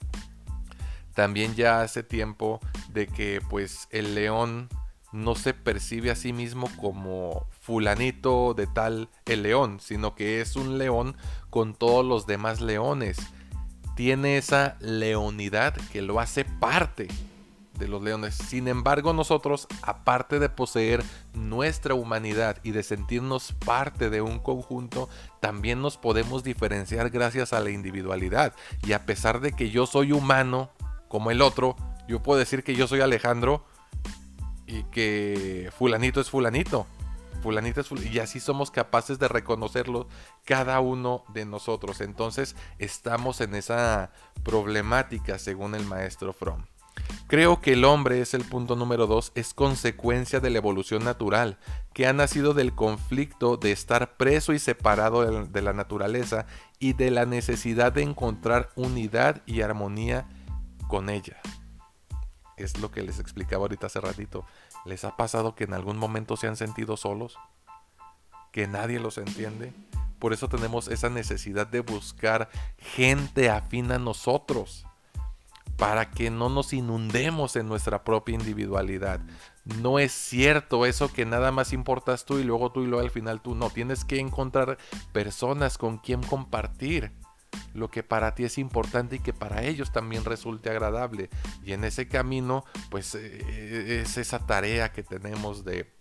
también 1.14 1.54
ya 1.54 1.82
hace 1.82 2.02
tiempo 2.02 2.58
de 2.88 3.06
que 3.06 3.40
pues 3.48 3.86
el 3.92 4.16
león 4.16 4.68
no 5.12 5.36
se 5.36 5.54
percibe 5.54 6.10
a 6.10 6.16
sí 6.16 6.32
mismo 6.32 6.68
como 6.80 7.46
fulanito 7.60 8.52
de 8.54 8.66
tal 8.66 9.10
el 9.26 9.44
león, 9.44 9.78
sino 9.78 10.16
que 10.16 10.40
es 10.40 10.56
un 10.56 10.76
león 10.76 11.16
con 11.50 11.74
todos 11.74 12.04
los 12.04 12.26
demás 12.26 12.60
leones 12.60 13.16
tiene 14.00 14.38
esa 14.38 14.78
leonidad 14.80 15.74
que 15.92 16.00
lo 16.00 16.20
hace 16.20 16.46
parte 16.46 17.06
de 17.78 17.86
los 17.86 18.00
leones. 18.00 18.34
Sin 18.34 18.66
embargo, 18.66 19.12
nosotros, 19.12 19.68
aparte 19.82 20.38
de 20.38 20.48
poseer 20.48 21.04
nuestra 21.34 21.92
humanidad 21.92 22.56
y 22.62 22.70
de 22.70 22.82
sentirnos 22.82 23.52
parte 23.52 24.08
de 24.08 24.22
un 24.22 24.38
conjunto, 24.38 25.10
también 25.40 25.82
nos 25.82 25.98
podemos 25.98 26.42
diferenciar 26.42 27.10
gracias 27.10 27.52
a 27.52 27.60
la 27.60 27.68
individualidad. 27.68 28.54
Y 28.86 28.94
a 28.94 29.04
pesar 29.04 29.40
de 29.40 29.52
que 29.52 29.68
yo 29.68 29.84
soy 29.84 30.12
humano, 30.12 30.70
como 31.08 31.30
el 31.30 31.42
otro, 31.42 31.76
yo 32.08 32.22
puedo 32.22 32.38
decir 32.38 32.64
que 32.64 32.74
yo 32.74 32.86
soy 32.86 33.02
Alejandro 33.02 33.66
y 34.66 34.84
que 34.84 35.70
fulanito 35.76 36.22
es 36.22 36.30
fulanito 36.30 36.86
fulanita 37.40 37.82
y 38.10 38.18
así 38.18 38.40
somos 38.40 38.70
capaces 38.70 39.18
de 39.18 39.28
reconocerlo 39.28 40.08
cada 40.44 40.80
uno 40.80 41.24
de 41.32 41.44
nosotros. 41.44 42.00
Entonces 42.00 42.56
estamos 42.78 43.40
en 43.40 43.54
esa 43.54 44.12
problemática 44.44 45.38
según 45.38 45.74
el 45.74 45.84
maestro 45.84 46.32
Fromm. 46.32 46.64
Creo 47.26 47.60
que 47.60 47.74
el 47.74 47.84
hombre 47.84 48.20
es 48.20 48.34
el 48.34 48.44
punto 48.44 48.76
número 48.76 49.06
dos, 49.06 49.32
es 49.34 49.54
consecuencia 49.54 50.40
de 50.40 50.50
la 50.50 50.58
evolución 50.58 51.04
natural, 51.04 51.58
que 51.92 52.06
ha 52.06 52.12
nacido 52.12 52.54
del 52.54 52.74
conflicto 52.74 53.56
de 53.56 53.72
estar 53.72 54.16
preso 54.16 54.52
y 54.52 54.58
separado 54.58 55.44
de 55.46 55.62
la 55.62 55.72
naturaleza 55.72 56.46
y 56.78 56.94
de 56.94 57.10
la 57.10 57.26
necesidad 57.26 57.92
de 57.92 58.02
encontrar 58.02 58.70
unidad 58.74 59.42
y 59.46 59.62
armonía 59.62 60.28
con 60.88 61.08
ella. 61.08 61.40
Es 62.56 62.78
lo 62.78 62.90
que 62.90 63.02
les 63.02 63.18
explicaba 63.18 63.62
ahorita 63.62 63.86
hace 63.86 64.00
ratito. 64.00 64.44
¿Les 64.84 65.04
ha 65.04 65.16
pasado 65.16 65.54
que 65.54 65.64
en 65.64 65.74
algún 65.74 65.98
momento 65.98 66.36
se 66.36 66.46
han 66.46 66.56
sentido 66.56 66.96
solos? 66.96 67.36
¿Que 68.52 68.66
nadie 68.66 68.98
los 68.98 69.18
entiende? 69.18 69.72
Por 70.18 70.32
eso 70.32 70.48
tenemos 70.48 70.88
esa 70.88 71.08
necesidad 71.08 71.66
de 71.66 71.80
buscar 71.80 72.50
gente 72.78 73.50
afín 73.50 73.92
a 73.92 73.98
nosotros, 73.98 74.86
para 75.80 76.10
que 76.10 76.30
no 76.30 76.50
nos 76.50 76.74
inundemos 76.74 77.56
en 77.56 77.66
nuestra 77.66 78.04
propia 78.04 78.34
individualidad. 78.34 79.20
No 79.80 79.98
es 79.98 80.12
cierto 80.12 80.84
eso 80.84 81.10
que 81.10 81.24
nada 81.24 81.52
más 81.52 81.72
importas 81.72 82.26
tú 82.26 82.38
y 82.38 82.44
luego 82.44 82.70
tú 82.70 82.82
y 82.82 82.86
luego 82.86 83.02
al 83.02 83.10
final 83.10 83.40
tú. 83.40 83.54
No, 83.54 83.70
tienes 83.70 84.04
que 84.04 84.18
encontrar 84.18 84.76
personas 85.12 85.78
con 85.78 85.96
quien 85.96 86.22
compartir 86.22 87.12
lo 87.74 87.90
que 87.90 88.02
para 88.02 88.34
ti 88.34 88.44
es 88.44 88.58
importante 88.58 89.16
y 89.16 89.20
que 89.20 89.32
para 89.32 89.62
ellos 89.62 89.92
también 89.92 90.24
resulte 90.24 90.70
agradable. 90.70 91.30
Y 91.64 91.72
en 91.72 91.84
ese 91.84 92.08
camino, 92.08 92.64
pues 92.90 93.14
eh, 93.14 94.02
es 94.02 94.16
esa 94.16 94.46
tarea 94.46 94.92
que 94.92 95.02
tenemos 95.02 95.64
de, 95.64 95.92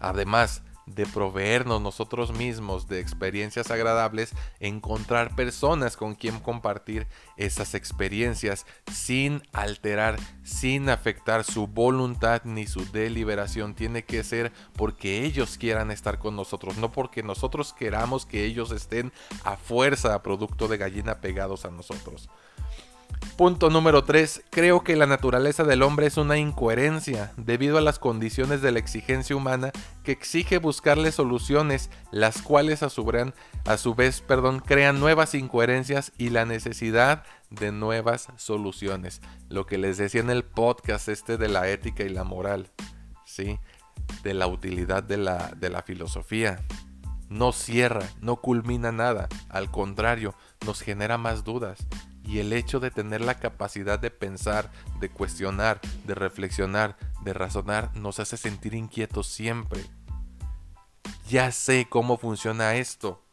además 0.00 0.62
de 0.94 1.06
proveernos 1.06 1.80
nosotros 1.80 2.32
mismos 2.32 2.88
de 2.88 3.00
experiencias 3.00 3.70
agradables, 3.70 4.32
encontrar 4.60 5.34
personas 5.34 5.96
con 5.96 6.14
quien 6.14 6.40
compartir 6.40 7.06
esas 7.36 7.74
experiencias 7.74 8.66
sin 8.92 9.42
alterar, 9.52 10.18
sin 10.42 10.88
afectar 10.88 11.44
su 11.44 11.66
voluntad 11.66 12.42
ni 12.44 12.66
su 12.66 12.84
deliberación. 12.90 13.74
Tiene 13.74 14.04
que 14.04 14.24
ser 14.24 14.52
porque 14.76 15.24
ellos 15.24 15.58
quieran 15.58 15.90
estar 15.90 16.18
con 16.18 16.36
nosotros, 16.36 16.76
no 16.76 16.92
porque 16.92 17.22
nosotros 17.22 17.72
queramos 17.72 18.26
que 18.26 18.44
ellos 18.44 18.70
estén 18.72 19.12
a 19.44 19.56
fuerza, 19.56 20.14
a 20.14 20.22
producto 20.22 20.68
de 20.68 20.78
gallina 20.78 21.20
pegados 21.20 21.64
a 21.64 21.70
nosotros. 21.70 22.28
Punto 23.38 23.70
número 23.70 24.02
3. 24.02 24.46
Creo 24.50 24.82
que 24.82 24.96
la 24.96 25.06
naturaleza 25.06 25.62
del 25.62 25.82
hombre 25.82 26.08
es 26.08 26.16
una 26.16 26.38
incoherencia 26.38 27.32
debido 27.36 27.78
a 27.78 27.80
las 27.80 28.00
condiciones 28.00 28.62
de 28.62 28.72
la 28.72 28.80
exigencia 28.80 29.36
humana 29.36 29.70
que 30.02 30.10
exige 30.10 30.58
buscarle 30.58 31.12
soluciones, 31.12 31.88
las 32.10 32.42
cuales 32.42 32.82
a 32.82 32.90
su, 32.90 33.04
vez 33.94 34.24
crean 34.66 34.98
nuevas 34.98 35.36
incoherencias 35.36 36.10
y 36.18 36.30
la 36.30 36.46
necesidad 36.46 37.22
de 37.50 37.70
nuevas 37.70 38.26
soluciones. 38.38 39.20
Lo 39.48 39.66
que 39.66 39.78
les 39.78 39.98
decía 39.98 40.20
en 40.20 40.30
el 40.30 40.42
podcast 40.42 41.08
este 41.08 41.36
de 41.36 41.46
la 41.46 41.68
ética 41.68 42.02
y 42.02 42.08
la 42.08 42.24
moral, 42.24 42.72
¿sí? 43.24 43.60
de 44.24 44.34
la 44.34 44.48
utilidad 44.48 45.04
de 45.04 45.16
la 45.16 45.82
filosofía. 45.86 46.58
No 47.28 47.52
cierra, 47.52 48.08
no 48.20 48.36
culmina 48.36 48.90
nada, 48.90 49.28
al 49.48 49.70
contrario, 49.70 50.34
nos 50.66 50.80
genera 50.80 51.18
más 51.18 51.44
dudas 51.44 51.86
y 52.28 52.40
el 52.40 52.52
hecho 52.52 52.78
de 52.78 52.90
tener 52.90 53.22
la 53.22 53.38
capacidad 53.38 53.98
de 53.98 54.10
pensar, 54.10 54.70
de 55.00 55.08
cuestionar, 55.08 55.80
de 56.04 56.14
reflexionar, 56.14 56.98
de 57.24 57.32
razonar, 57.32 57.96
nos 57.96 58.20
hace 58.20 58.36
sentir 58.36 58.74
inquietos 58.74 59.28
siempre. 59.28 59.80
Ya 61.26 61.50
sé 61.52 61.86
cómo 61.88 62.18
funciona 62.18 62.74
esto, 62.74 63.24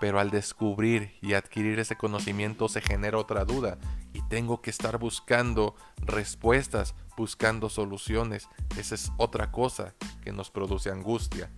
pero 0.00 0.20
al 0.20 0.30
descubrir 0.30 1.16
y 1.22 1.32
adquirir 1.32 1.78
ese 1.78 1.96
conocimiento 1.96 2.68
se 2.68 2.82
genera 2.82 3.16
otra 3.16 3.46
duda 3.46 3.78
y 4.12 4.20
tengo 4.28 4.60
que 4.60 4.68
estar 4.68 4.98
buscando 4.98 5.74
respuestas, 5.96 6.94
buscando 7.16 7.70
soluciones. 7.70 8.48
Esa 8.76 8.96
es 8.96 9.12
otra 9.16 9.50
cosa 9.50 9.94
que 10.22 10.32
nos 10.32 10.50
produce 10.50 10.90
angustia. 10.90 11.50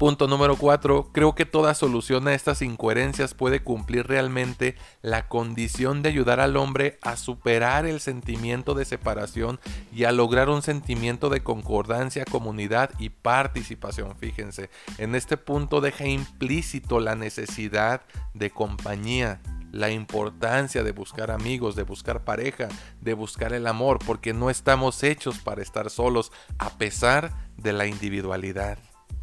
Punto 0.00 0.28
número 0.28 0.56
4. 0.56 1.10
Creo 1.12 1.34
que 1.34 1.44
toda 1.44 1.74
solución 1.74 2.26
a 2.26 2.32
estas 2.32 2.62
incoherencias 2.62 3.34
puede 3.34 3.62
cumplir 3.62 4.06
realmente 4.06 4.74
la 5.02 5.28
condición 5.28 6.00
de 6.00 6.08
ayudar 6.08 6.40
al 6.40 6.56
hombre 6.56 6.98
a 7.02 7.18
superar 7.18 7.84
el 7.84 8.00
sentimiento 8.00 8.72
de 8.72 8.86
separación 8.86 9.60
y 9.94 10.04
a 10.04 10.12
lograr 10.12 10.48
un 10.48 10.62
sentimiento 10.62 11.28
de 11.28 11.42
concordancia, 11.42 12.24
comunidad 12.24 12.92
y 12.98 13.10
participación. 13.10 14.16
Fíjense, 14.16 14.70
en 14.96 15.14
este 15.14 15.36
punto 15.36 15.82
deja 15.82 16.06
implícito 16.06 16.98
la 16.98 17.14
necesidad 17.14 18.00
de 18.32 18.48
compañía, 18.48 19.42
la 19.70 19.90
importancia 19.90 20.82
de 20.82 20.92
buscar 20.92 21.30
amigos, 21.30 21.76
de 21.76 21.82
buscar 21.82 22.24
pareja, 22.24 22.68
de 23.02 23.12
buscar 23.12 23.52
el 23.52 23.66
amor, 23.66 23.98
porque 24.06 24.32
no 24.32 24.48
estamos 24.48 25.02
hechos 25.02 25.40
para 25.40 25.60
estar 25.60 25.90
solos 25.90 26.32
a 26.56 26.78
pesar 26.78 27.34
de 27.58 27.74
la 27.74 27.84
individualidad. 27.84 28.78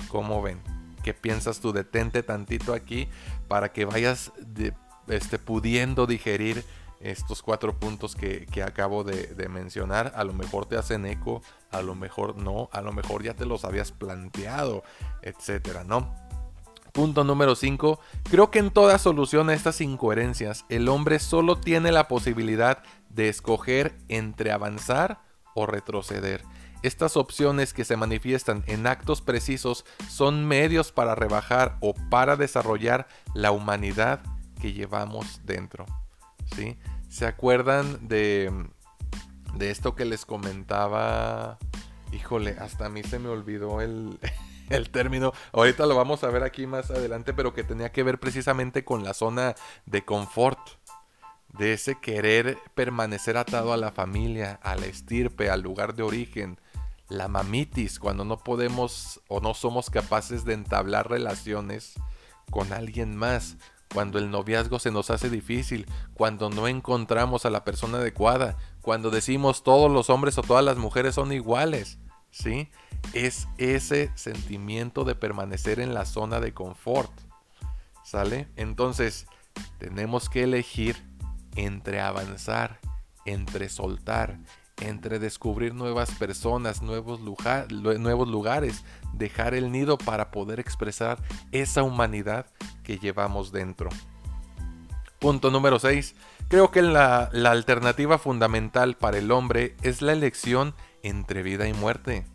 ¿Cómo 0.10 0.42
ven? 0.42 0.60
¿Qué 1.04 1.14
piensas 1.14 1.60
tú? 1.60 1.72
Detente 1.72 2.24
tantito 2.24 2.74
aquí 2.74 3.08
para 3.48 3.72
que 3.72 3.86
vayas 3.86 4.32
este, 5.08 5.40
pudiendo 5.40 6.06
digerir 6.06 6.64
estos 7.00 7.44
cuatro 7.44 7.80
puntos 7.80 8.16
que, 8.16 8.48
acabo 8.66 9.04
de, 9.04 9.28
de, 9.28 9.50
mencionar. 9.50 10.12
A 10.16 10.24
lo 10.24 10.34
mejor 10.34 10.66
te 10.66 10.78
hacen 10.78 11.06
eco, 11.06 11.42
a 11.72 11.82
lo 11.82 11.96
mejor 11.96 12.38
no, 12.38 12.70
a 12.72 12.82
lo 12.82 12.92
mejor 12.92 13.24
ya 13.24 13.34
te 13.34 13.46
los 13.46 13.66
habías 13.66 13.92
planteado, 13.92 14.84
etcétera, 15.22 15.84
¿no? 15.84 16.14
Punto 16.98 17.24
número 17.24 17.56
5. 17.56 18.00
Creo 18.24 18.50
que 18.50 18.58
en 18.58 18.72
toda 18.72 18.98
solución 18.98 19.52
a 19.52 19.54
estas 19.54 19.82
incoherencias, 19.82 20.66
el 20.68 20.90
hombre 20.90 21.20
solo 21.20 21.58
tiene 21.58 21.92
la 21.92 22.08
posibilidad 22.08 22.82
de 23.10 23.30
escoger 23.30 23.96
entre 24.10 24.52
avanzar 24.52 25.20
o 25.54 25.68
retroceder. 25.68 26.44
Estas 26.84 27.18
opciones 27.18 27.74
que 27.74 27.86
se 27.86 27.98
manifiestan 27.98 28.64
en 28.68 28.86
actos 28.86 29.22
precisos 29.22 29.86
son 30.10 30.46
medios 30.48 30.92
para 30.92 31.16
rebajar 31.16 31.78
o 31.82 31.94
para 32.10 32.36
desarrollar 32.36 33.08
la 33.34 33.52
humanidad 33.52 34.22
que 34.62 34.74
llevamos 34.74 35.42
dentro. 35.44 35.86
¿sí? 36.56 36.78
¿Se 37.10 37.26
acuerdan 37.26 38.08
de, 38.08 38.52
de 39.56 39.72
esto 39.72 39.96
que 39.96 40.06
les 40.06 40.26
comentaba? 40.26 41.58
Híjole, 42.12 42.58
hasta 42.60 42.86
a 42.86 42.90
mí 42.90 43.04
se 43.04 43.20
me 43.20 43.30
olvidó 43.30 43.82
el, 43.82 44.20
el 44.70 44.90
término. 44.90 45.34
Ahorita 45.54 45.86
lo 45.88 45.96
vamos 45.96 46.24
a 46.24 46.30
ver 46.30 46.44
aquí 46.44 46.68
más 46.68 46.92
adelante, 46.92 47.34
pero 47.34 47.54
que 47.54 47.64
tenía 47.64 47.92
que 47.92 48.04
ver 48.04 48.20
precisamente 48.20 48.86
con 48.86 49.04
la 49.04 49.14
zona 49.14 49.56
de 49.86 50.06
confort 50.06 50.60
de 51.58 51.74
ese 51.74 52.00
querer 52.00 52.58
permanecer 52.76 53.38
atado 53.38 53.74
a 53.74 53.78
la 53.78 53.92
familia, 53.92 54.60
a 54.62 54.76
la 54.76 54.86
estirpe, 54.86 55.50
al 55.50 55.62
lugar 55.62 55.96
de 55.96 56.04
origen, 56.04 56.60
la 57.10 57.28
mamitis, 57.28 58.00
cuando 58.00 58.26
no 58.26 58.38
podemos 58.38 59.22
o 59.28 59.40
no 59.40 59.54
somos 59.54 59.90
capaces 59.90 60.46
de 60.46 60.54
entablar 60.54 61.10
relaciones 61.10 61.94
con 62.52 62.74
alguien 62.74 63.16
más, 63.16 63.58
cuando 63.94 64.20
el 64.20 64.30
noviazgo 64.30 64.80
se 64.80 64.92
nos 64.92 65.10
hace 65.10 65.30
difícil, 65.30 65.88
cuando 66.14 66.50
no 66.50 66.68
encontramos 66.68 67.46
a 67.46 67.50
la 67.50 67.64
persona 67.64 68.00
adecuada, 68.00 68.58
cuando 68.82 69.10
decimos 69.10 69.64
todos 69.64 69.92
los 69.92 70.10
hombres 70.10 70.38
o 70.38 70.44
todas 70.44 70.64
las 70.64 70.78
mujeres 70.78 71.16
son 71.16 71.32
iguales, 71.32 71.98
¿sí? 72.32 72.70
Es 73.14 73.48
ese 73.58 74.12
sentimiento 74.16 75.04
de 75.04 75.16
permanecer 75.16 75.80
en 75.80 75.94
la 75.94 76.06
zona 76.06 76.40
de 76.40 76.54
confort, 76.54 77.12
¿sale? 78.04 78.48
Entonces, 78.56 79.28
tenemos 79.78 80.30
que 80.30 80.44
elegir 80.44 81.02
entre 81.56 82.02
avanzar, 82.02 82.80
entre 83.26 83.70
soltar, 83.70 84.40
entre 84.82 85.20
descubrir 85.20 85.74
nuevas 85.74 86.12
personas, 86.12 86.82
nuevos, 86.82 87.20
nuevos 87.22 88.28
lugares, 88.28 88.84
dejar 89.14 89.54
el 89.54 89.72
nido 89.72 89.98
para 89.98 90.32
poder 90.32 90.60
expresar 90.60 91.20
esa 91.52 91.84
humanidad 91.84 92.46
que 92.84 92.98
llevamos 92.98 93.52
dentro. 93.52 93.90
Punto 95.20 95.50
número 95.50 95.80
6. 95.80 96.16
Creo 96.48 96.72
que 96.72 96.82
la, 96.82 97.30
la 97.34 97.52
alternativa 97.52 98.18
fundamental 98.18 98.96
para 98.96 99.18
el 99.18 99.32
hombre 99.32 99.76
es 99.82 100.02
la 100.02 100.14
elección 100.14 100.76
entre 101.02 101.42
vida 101.42 101.68
y 101.68 101.74
muerte, 101.74 102.26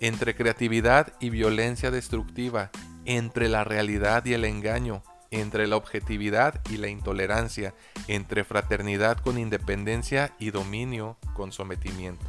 entre 0.00 0.34
creatividad 0.34 1.12
y 1.20 1.30
violencia 1.30 1.90
destructiva, 1.90 2.70
entre 3.04 3.48
la 3.48 3.62
realidad 3.62 4.24
y 4.24 4.34
el 4.34 4.44
engaño, 4.44 5.02
entre 5.40 5.66
la 5.66 5.76
objetividad 5.76 6.60
y 6.70 6.78
la 6.78 6.88
intolerancia, 6.88 7.74
entre 8.08 8.44
fraternidad 8.44 9.18
con 9.18 9.38
independencia 9.38 10.32
y 10.38 10.50
dominio 10.50 11.16
con 11.34 11.52
sometimiento. 11.52 12.24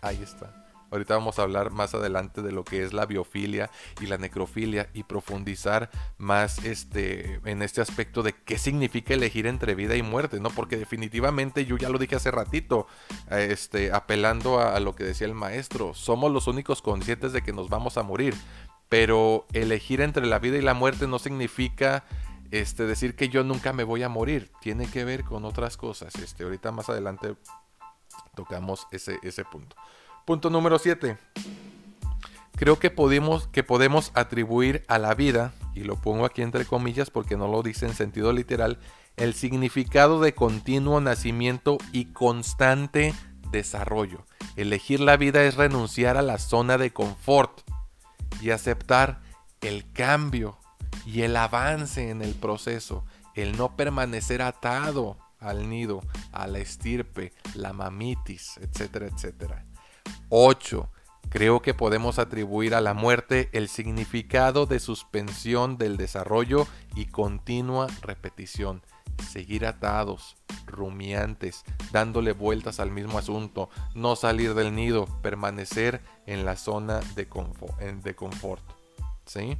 Ahí 0.00 0.22
está. 0.22 0.64
Ahorita 0.94 1.14
vamos 1.14 1.40
a 1.40 1.42
hablar 1.42 1.72
más 1.72 1.92
adelante 1.94 2.40
de 2.40 2.52
lo 2.52 2.62
que 2.64 2.84
es 2.84 2.92
la 2.92 3.04
biofilia 3.04 3.68
y 4.00 4.06
la 4.06 4.16
necrofilia 4.16 4.88
y 4.94 5.02
profundizar 5.02 5.90
más 6.18 6.64
este, 6.64 7.40
en 7.44 7.62
este 7.62 7.80
aspecto 7.80 8.22
de 8.22 8.32
qué 8.32 8.58
significa 8.58 9.12
elegir 9.12 9.48
entre 9.48 9.74
vida 9.74 9.96
y 9.96 10.02
muerte, 10.02 10.38
¿no? 10.38 10.50
Porque 10.50 10.76
definitivamente 10.76 11.66
yo 11.66 11.76
ya 11.78 11.88
lo 11.88 11.98
dije 11.98 12.14
hace 12.14 12.30
ratito, 12.30 12.86
este, 13.28 13.90
apelando 13.92 14.60
a 14.60 14.78
lo 14.78 14.94
que 14.94 15.02
decía 15.02 15.26
el 15.26 15.34
maestro, 15.34 15.94
somos 15.94 16.30
los 16.30 16.46
únicos 16.46 16.80
conscientes 16.80 17.32
de 17.32 17.42
que 17.42 17.52
nos 17.52 17.68
vamos 17.68 17.98
a 17.98 18.04
morir, 18.04 18.36
pero 18.88 19.46
elegir 19.52 20.00
entre 20.00 20.26
la 20.26 20.38
vida 20.38 20.58
y 20.58 20.62
la 20.62 20.74
muerte 20.74 21.06
no 21.06 21.18
significa 21.18 22.04
este, 22.50 22.86
decir 22.86 23.16
que 23.16 23.28
yo 23.28 23.44
nunca 23.44 23.72
me 23.72 23.84
voy 23.84 24.02
a 24.02 24.08
morir. 24.08 24.50
Tiene 24.60 24.86
que 24.86 25.04
ver 25.04 25.24
con 25.24 25.44
otras 25.44 25.76
cosas. 25.76 26.14
Este, 26.16 26.44
ahorita 26.44 26.72
más 26.72 26.88
adelante 26.88 27.34
tocamos 28.34 28.86
ese, 28.92 29.18
ese 29.22 29.44
punto. 29.44 29.76
Punto 30.24 30.50
número 30.50 30.78
7. 30.78 31.18
Creo 32.56 32.78
que 32.78 32.90
podemos, 32.90 33.48
que 33.48 33.64
podemos 33.64 34.12
atribuir 34.14 34.84
a 34.86 34.98
la 34.98 35.14
vida, 35.14 35.52
y 35.74 35.80
lo 35.80 35.96
pongo 35.96 36.24
aquí 36.24 36.42
entre 36.42 36.64
comillas 36.64 37.10
porque 37.10 37.36
no 37.36 37.48
lo 37.48 37.62
dice 37.62 37.86
en 37.86 37.94
sentido 37.94 38.32
literal, 38.32 38.78
el 39.16 39.34
significado 39.34 40.20
de 40.20 40.34
continuo 40.34 41.00
nacimiento 41.00 41.78
y 41.92 42.06
constante 42.06 43.14
desarrollo. 43.50 44.24
Elegir 44.56 45.00
la 45.00 45.16
vida 45.16 45.42
es 45.42 45.56
renunciar 45.56 46.16
a 46.16 46.22
la 46.22 46.38
zona 46.38 46.78
de 46.78 46.92
confort 46.92 47.62
y 48.40 48.50
aceptar 48.50 49.22
el 49.60 49.90
cambio 49.92 50.58
y 51.06 51.22
el 51.22 51.36
avance 51.36 52.10
en 52.10 52.22
el 52.22 52.34
proceso, 52.34 53.04
el 53.34 53.56
no 53.56 53.76
permanecer 53.76 54.42
atado 54.42 55.18
al 55.38 55.68
nido, 55.68 56.00
a 56.32 56.46
la 56.46 56.58
estirpe, 56.58 57.32
la 57.54 57.72
mamitis, 57.72 58.58
etcétera, 58.58 59.06
etcétera. 59.06 59.66
8. 60.30 60.90
Creo 61.28 61.62
que 61.62 61.74
podemos 61.74 62.18
atribuir 62.18 62.74
a 62.74 62.80
la 62.80 62.94
muerte 62.94 63.48
el 63.52 63.68
significado 63.68 64.66
de 64.66 64.78
suspensión 64.78 65.78
del 65.78 65.96
desarrollo 65.96 66.66
y 66.94 67.06
continua 67.06 67.88
repetición. 68.02 68.82
Seguir 69.28 69.66
atados, 69.66 70.36
rumiantes, 70.66 71.64
dándole 71.92 72.32
vueltas 72.32 72.80
al 72.80 72.90
mismo 72.90 73.18
asunto, 73.18 73.70
no 73.94 74.16
salir 74.16 74.54
del 74.54 74.74
nido, 74.74 75.06
permanecer 75.22 76.02
en 76.26 76.44
la 76.44 76.56
zona 76.56 77.00
de 77.14 77.28
confort. 77.28 77.78
De 77.80 78.14
confort 78.14 78.62
¿sí? 79.26 79.58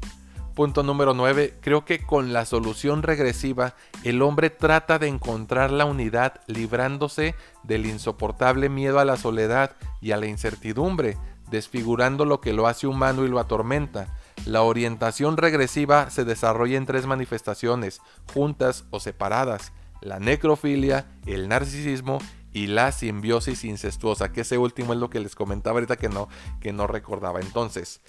Punto 0.55 0.85
número 0.85 1.15
9. 1.15 1.59
Creo 1.61 1.85
que 1.85 2.05
con 2.05 2.33
la 2.33 2.45
solución 2.45 3.03
regresiva 3.03 3.75
el 4.05 4.23
hombre 4.23 4.51
trata 4.51 5.01
de 5.01 5.09
encontrar 5.09 5.73
la 5.73 5.85
unidad 5.85 6.41
librándose 6.47 7.35
del 7.65 7.87
insoportable 7.87 8.69
miedo 8.69 9.01
a 9.01 9.05
la 9.05 9.17
soledad 9.17 9.73
y 10.01 10.13
a 10.13 10.17
la 10.17 10.27
incertidumbre, 10.27 11.17
desfigurando 11.51 12.25
lo 12.25 12.41
que 12.41 12.53
lo 12.53 12.69
hace 12.69 12.87
humano 12.87 13.25
y 13.25 13.29
lo 13.29 13.41
atormenta. 13.41 14.17
La 14.47 14.63
orientación 14.63 15.37
regresiva 15.37 16.11
se 16.11 16.25
desarrolla 16.25 16.77
en 16.77 16.87
tres 16.87 17.07
manifestaciones, 17.07 18.01
juntas 18.33 18.85
o 18.91 19.01
separadas, 19.01 19.73
la 20.03 20.19
necrofilia, 20.19 21.07
el 21.27 21.49
narcisismo 21.49 22.19
y 22.53 22.69
la 22.69 22.93
simbiosis 22.93 23.65
incestuosa, 23.65 24.33
que 24.33 24.43
ese 24.43 24.59
último 24.59 24.93
es 24.93 24.99
lo 24.99 25.11
que 25.11 25.19
les 25.21 25.35
comentaba 25.35 25.77
ahorita 25.77 25.97
que 25.97 26.09
no, 26.09 26.29
que 26.61 26.73
no 26.73 26.87
recordaba. 26.87 27.41
Entonces, 27.41 28.01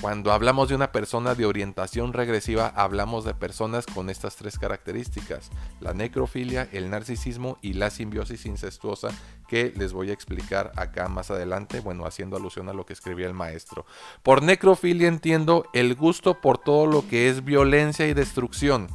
cuando 0.00 0.32
hablamos 0.32 0.68
de 0.68 0.76
una 0.76 0.92
persona 0.92 1.34
de 1.34 1.44
orientación 1.44 2.12
regresiva, 2.12 2.72
hablamos 2.76 3.24
de 3.24 3.34
personas 3.34 3.84
con 3.86 4.10
estas 4.10 4.36
tres 4.36 4.58
características, 4.58 5.50
la 5.80 5.92
necrofilia, 5.92 6.68
el 6.72 6.88
narcisismo 6.88 7.58
y 7.62 7.72
la 7.72 7.90
simbiosis 7.90 8.46
incestuosa, 8.46 9.08
que 9.48 9.72
les 9.76 9.92
voy 9.92 10.10
a 10.10 10.12
explicar 10.12 10.72
acá 10.76 11.08
más 11.08 11.30
adelante, 11.30 11.80
bueno, 11.80 12.06
haciendo 12.06 12.36
alusión 12.36 12.68
a 12.68 12.74
lo 12.74 12.86
que 12.86 12.92
escribía 12.92 13.26
el 13.26 13.34
maestro. 13.34 13.86
Por 14.22 14.42
necrofilia 14.42 15.08
entiendo 15.08 15.64
el 15.72 15.96
gusto 15.96 16.40
por 16.40 16.58
todo 16.58 16.86
lo 16.86 17.08
que 17.08 17.28
es 17.28 17.44
violencia 17.44 18.06
y 18.06 18.14
destrucción, 18.14 18.88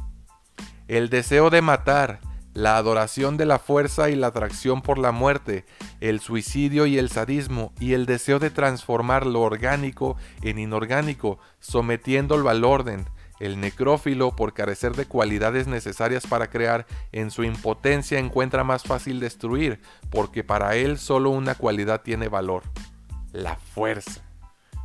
el 0.88 1.10
deseo 1.10 1.50
de 1.50 1.60
matar, 1.60 2.20
la 2.54 2.76
adoración 2.76 3.36
de 3.36 3.46
la 3.46 3.58
fuerza 3.58 4.08
y 4.08 4.14
la 4.14 4.28
atracción 4.28 4.80
por 4.80 4.98
la 4.98 5.10
muerte, 5.10 5.64
el 6.00 6.20
suicidio 6.20 6.86
y 6.86 6.98
el 6.98 7.10
sadismo, 7.10 7.72
y 7.80 7.92
el 7.92 8.06
deseo 8.06 8.38
de 8.38 8.50
transformar 8.50 9.26
lo 9.26 9.42
orgánico 9.42 10.16
en 10.42 10.58
inorgánico, 10.58 11.38
sometiéndolo 11.58 12.48
al 12.48 12.64
orden. 12.64 13.06
El 13.40 13.60
necrófilo, 13.60 14.36
por 14.36 14.54
carecer 14.54 14.94
de 14.94 15.06
cualidades 15.06 15.66
necesarias 15.66 16.26
para 16.28 16.48
crear, 16.48 16.86
en 17.10 17.32
su 17.32 17.42
impotencia 17.42 18.20
encuentra 18.20 18.62
más 18.62 18.84
fácil 18.84 19.18
destruir, 19.18 19.80
porque 20.10 20.44
para 20.44 20.76
él 20.76 20.98
solo 20.98 21.30
una 21.30 21.56
cualidad 21.56 22.02
tiene 22.02 22.28
valor, 22.28 22.62
la 23.32 23.56
fuerza. 23.56 24.22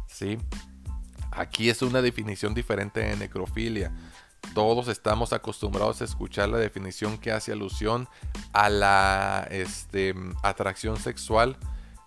¿Sí? 0.08 0.40
Aquí 1.32 1.70
es 1.70 1.84
una 1.84 2.02
definición 2.02 2.56
diferente 2.56 3.02
de 3.02 3.16
necrofilia 3.16 3.92
todos 4.54 4.88
estamos 4.88 5.34
acostumbrados 5.34 6.02
a 6.02 6.06
escuchar 6.06 6.50
la 6.50 6.58
definición 6.58 7.18
que 7.18 7.32
hace 7.32 7.52
alusión 7.52 8.08
a 8.54 8.70
la 8.70 9.48
este, 9.52 10.16
atracción 10.44 10.98
sexual 10.98 11.58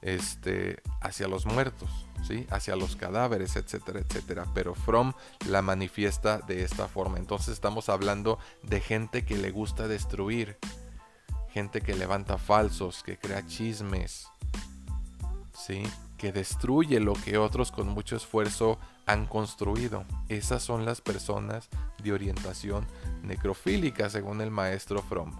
este, 0.02 0.82
hacia 1.00 1.28
los 1.28 1.46
muertos, 1.46 1.88
¿sí? 2.26 2.46
hacia 2.50 2.76
los 2.76 2.96
cadáveres, 2.96 3.56
etcétera, 3.56 4.00
etcétera. 4.00 4.46
Pero 4.52 4.74
Fromm 4.74 5.12
la 5.48 5.62
manifiesta 5.62 6.38
de 6.38 6.64
esta 6.64 6.88
forma. 6.88 7.18
Entonces 7.18 7.54
estamos 7.54 7.88
hablando 7.88 8.38
de 8.62 8.80
gente 8.80 9.24
que 9.24 9.36
le 9.36 9.50
gusta 9.50 9.86
destruir, 9.88 10.58
gente 11.50 11.80
que 11.80 11.94
levanta 11.94 12.36
falsos, 12.38 13.02
que 13.02 13.16
crea 13.16 13.46
chismes, 13.46 14.26
¿sí? 15.54 15.82
que 16.18 16.32
destruye 16.32 17.00
lo 17.00 17.14
que 17.14 17.38
otros 17.38 17.72
con 17.72 17.88
mucho 17.88 18.16
esfuerzo 18.16 18.78
han 19.06 19.26
construido. 19.26 20.04
Esas 20.28 20.62
son 20.62 20.84
las 20.84 21.00
personas 21.00 21.68
de 22.02 22.12
orientación 22.12 22.86
necrofílica, 23.22 24.10
según 24.10 24.40
el 24.40 24.50
maestro 24.50 25.02
Fromm. 25.02 25.32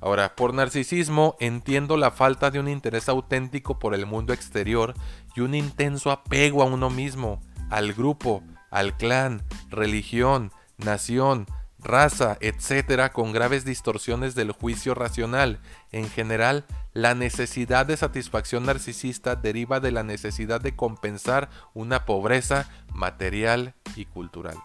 Ahora, 0.00 0.34
por 0.34 0.52
narcisismo 0.52 1.36
entiendo 1.38 1.96
la 1.96 2.10
falta 2.10 2.50
de 2.50 2.58
un 2.58 2.68
interés 2.68 3.08
auténtico 3.08 3.78
por 3.78 3.94
el 3.94 4.04
mundo 4.04 4.32
exterior 4.32 4.94
y 5.36 5.40
un 5.40 5.54
intenso 5.54 6.10
apego 6.10 6.62
a 6.62 6.66
uno 6.66 6.90
mismo, 6.90 7.40
al 7.70 7.92
grupo, 7.92 8.42
al 8.70 8.96
clan, 8.96 9.44
religión, 9.70 10.50
nación, 10.76 11.46
raza, 11.82 12.36
etcétera, 12.40 13.12
con 13.12 13.32
graves 13.32 13.64
distorsiones 13.64 14.34
del 14.34 14.52
juicio 14.52 14.94
racional. 14.94 15.60
En 15.90 16.08
general, 16.08 16.64
la 16.92 17.14
necesidad 17.14 17.86
de 17.86 17.96
satisfacción 17.96 18.66
narcisista 18.66 19.36
deriva 19.36 19.80
de 19.80 19.92
la 19.92 20.02
necesidad 20.02 20.60
de 20.60 20.76
compensar 20.76 21.50
una 21.74 22.04
pobreza 22.04 22.68
material 22.92 23.74
y 23.96 24.04
cultural. 24.06 24.56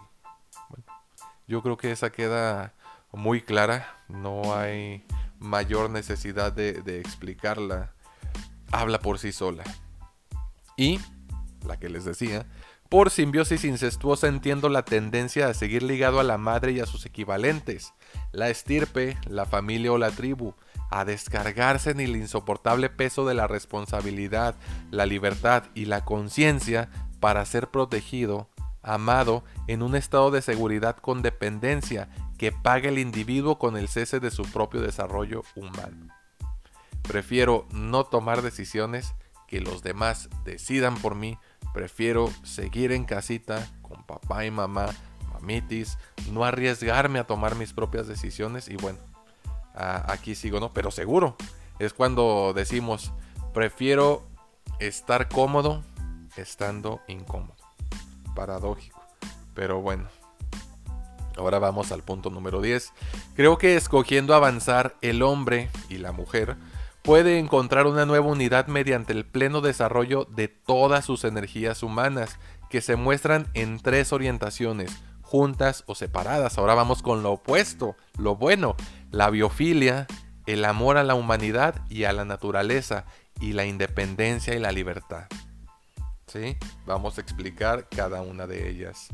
yo 1.46 1.62
creo 1.62 1.78
que 1.78 1.92
esa 1.92 2.10
queda 2.10 2.74
muy 3.12 3.40
clara, 3.40 4.04
no 4.08 4.54
hay 4.54 5.04
mayor 5.38 5.88
necesidad 5.90 6.52
de, 6.52 7.00
explicarla, 7.00 7.92
habla 8.70 8.98
por 8.98 9.18
sí 9.18 9.32
sola. 9.32 9.64
Y, 10.76 11.00
la 11.66 11.78
que 11.78 11.88
les 11.88 12.04
decía, 12.04 12.46
por 12.88 13.10
simbiosis 13.10 13.64
incestuosa 13.64 14.28
entiendo 14.28 14.68
la 14.68 14.84
tendencia 14.84 15.48
a 15.48 15.54
seguir 15.54 15.82
ligado 15.82 16.20
a 16.20 16.24
la 16.24 16.38
madre 16.38 16.72
y 16.72 16.80
a 16.80 16.86
sus 16.86 17.04
equivalentes, 17.04 17.92
la 18.32 18.48
estirpe, 18.48 19.18
la 19.26 19.44
familia 19.44 19.92
o 19.92 19.98
la 19.98 20.10
tribu, 20.10 20.54
a 20.90 21.04
descargarse 21.04 21.90
en 21.90 22.00
el 22.00 22.16
insoportable 22.16 22.88
peso 22.88 23.26
de 23.26 23.34
la 23.34 23.46
responsabilidad, 23.46 24.54
la 24.90 25.04
libertad 25.04 25.64
y 25.74 25.84
la 25.84 26.04
conciencia 26.04 26.88
para 27.20 27.44
ser 27.44 27.68
protegido, 27.68 28.48
amado, 28.82 29.44
en 29.66 29.82
un 29.82 29.94
estado 29.94 30.30
de 30.30 30.40
seguridad 30.40 30.96
con 30.96 31.20
dependencia 31.20 32.08
que 32.38 32.52
pague 32.52 32.88
el 32.88 32.98
individuo 32.98 33.58
con 33.58 33.76
el 33.76 33.88
cese 33.88 34.18
de 34.18 34.30
su 34.30 34.44
propio 34.44 34.80
desarrollo 34.80 35.42
humano. 35.56 36.08
Prefiero 37.02 37.66
no 37.70 38.04
tomar 38.04 38.40
decisiones 38.40 39.14
que 39.46 39.60
los 39.60 39.82
demás 39.82 40.28
decidan 40.44 40.96
por 40.96 41.14
mí 41.14 41.38
Prefiero 41.72 42.30
seguir 42.42 42.92
en 42.92 43.04
casita 43.04 43.68
con 43.82 44.04
papá 44.04 44.44
y 44.44 44.50
mamá, 44.50 44.88
mamitis, 45.32 45.98
no 46.32 46.44
arriesgarme 46.44 47.18
a 47.18 47.24
tomar 47.24 47.54
mis 47.54 47.72
propias 47.72 48.06
decisiones 48.06 48.68
y 48.68 48.76
bueno, 48.76 48.98
aquí 49.74 50.34
sigo, 50.34 50.60
¿no? 50.60 50.72
Pero 50.72 50.90
seguro, 50.90 51.36
es 51.78 51.92
cuando 51.92 52.52
decimos, 52.54 53.12
prefiero 53.54 54.26
estar 54.80 55.28
cómodo 55.28 55.82
estando 56.36 57.00
incómodo. 57.08 57.56
Paradójico, 58.34 59.02
pero 59.54 59.80
bueno. 59.80 60.08
Ahora 61.36 61.60
vamos 61.60 61.92
al 61.92 62.02
punto 62.02 62.30
número 62.30 62.60
10. 62.60 62.92
Creo 63.36 63.58
que 63.58 63.76
escogiendo 63.76 64.34
avanzar 64.34 64.96
el 65.02 65.22
hombre 65.22 65.70
y 65.88 65.98
la 65.98 66.10
mujer 66.10 66.56
puede 67.08 67.38
encontrar 67.38 67.86
una 67.86 68.04
nueva 68.04 68.26
unidad 68.26 68.66
mediante 68.66 69.14
el 69.14 69.24
pleno 69.24 69.62
desarrollo 69.62 70.26
de 70.26 70.46
todas 70.48 71.06
sus 71.06 71.24
energías 71.24 71.82
humanas, 71.82 72.38
que 72.68 72.82
se 72.82 72.96
muestran 72.96 73.48
en 73.54 73.80
tres 73.80 74.12
orientaciones, 74.12 74.94
juntas 75.22 75.84
o 75.86 75.94
separadas. 75.94 76.58
Ahora 76.58 76.74
vamos 76.74 77.00
con 77.00 77.22
lo 77.22 77.32
opuesto, 77.32 77.96
lo 78.18 78.36
bueno, 78.36 78.76
la 79.10 79.30
biofilia, 79.30 80.06
el 80.44 80.66
amor 80.66 80.98
a 80.98 81.02
la 81.02 81.14
humanidad 81.14 81.76
y 81.88 82.04
a 82.04 82.12
la 82.12 82.26
naturaleza, 82.26 83.06
y 83.40 83.54
la 83.54 83.64
independencia 83.64 84.54
y 84.54 84.58
la 84.58 84.70
libertad. 84.70 85.28
¿Sí? 86.26 86.58
Vamos 86.84 87.16
a 87.16 87.22
explicar 87.22 87.88
cada 87.88 88.20
una 88.20 88.46
de 88.46 88.68
ellas. 88.68 89.08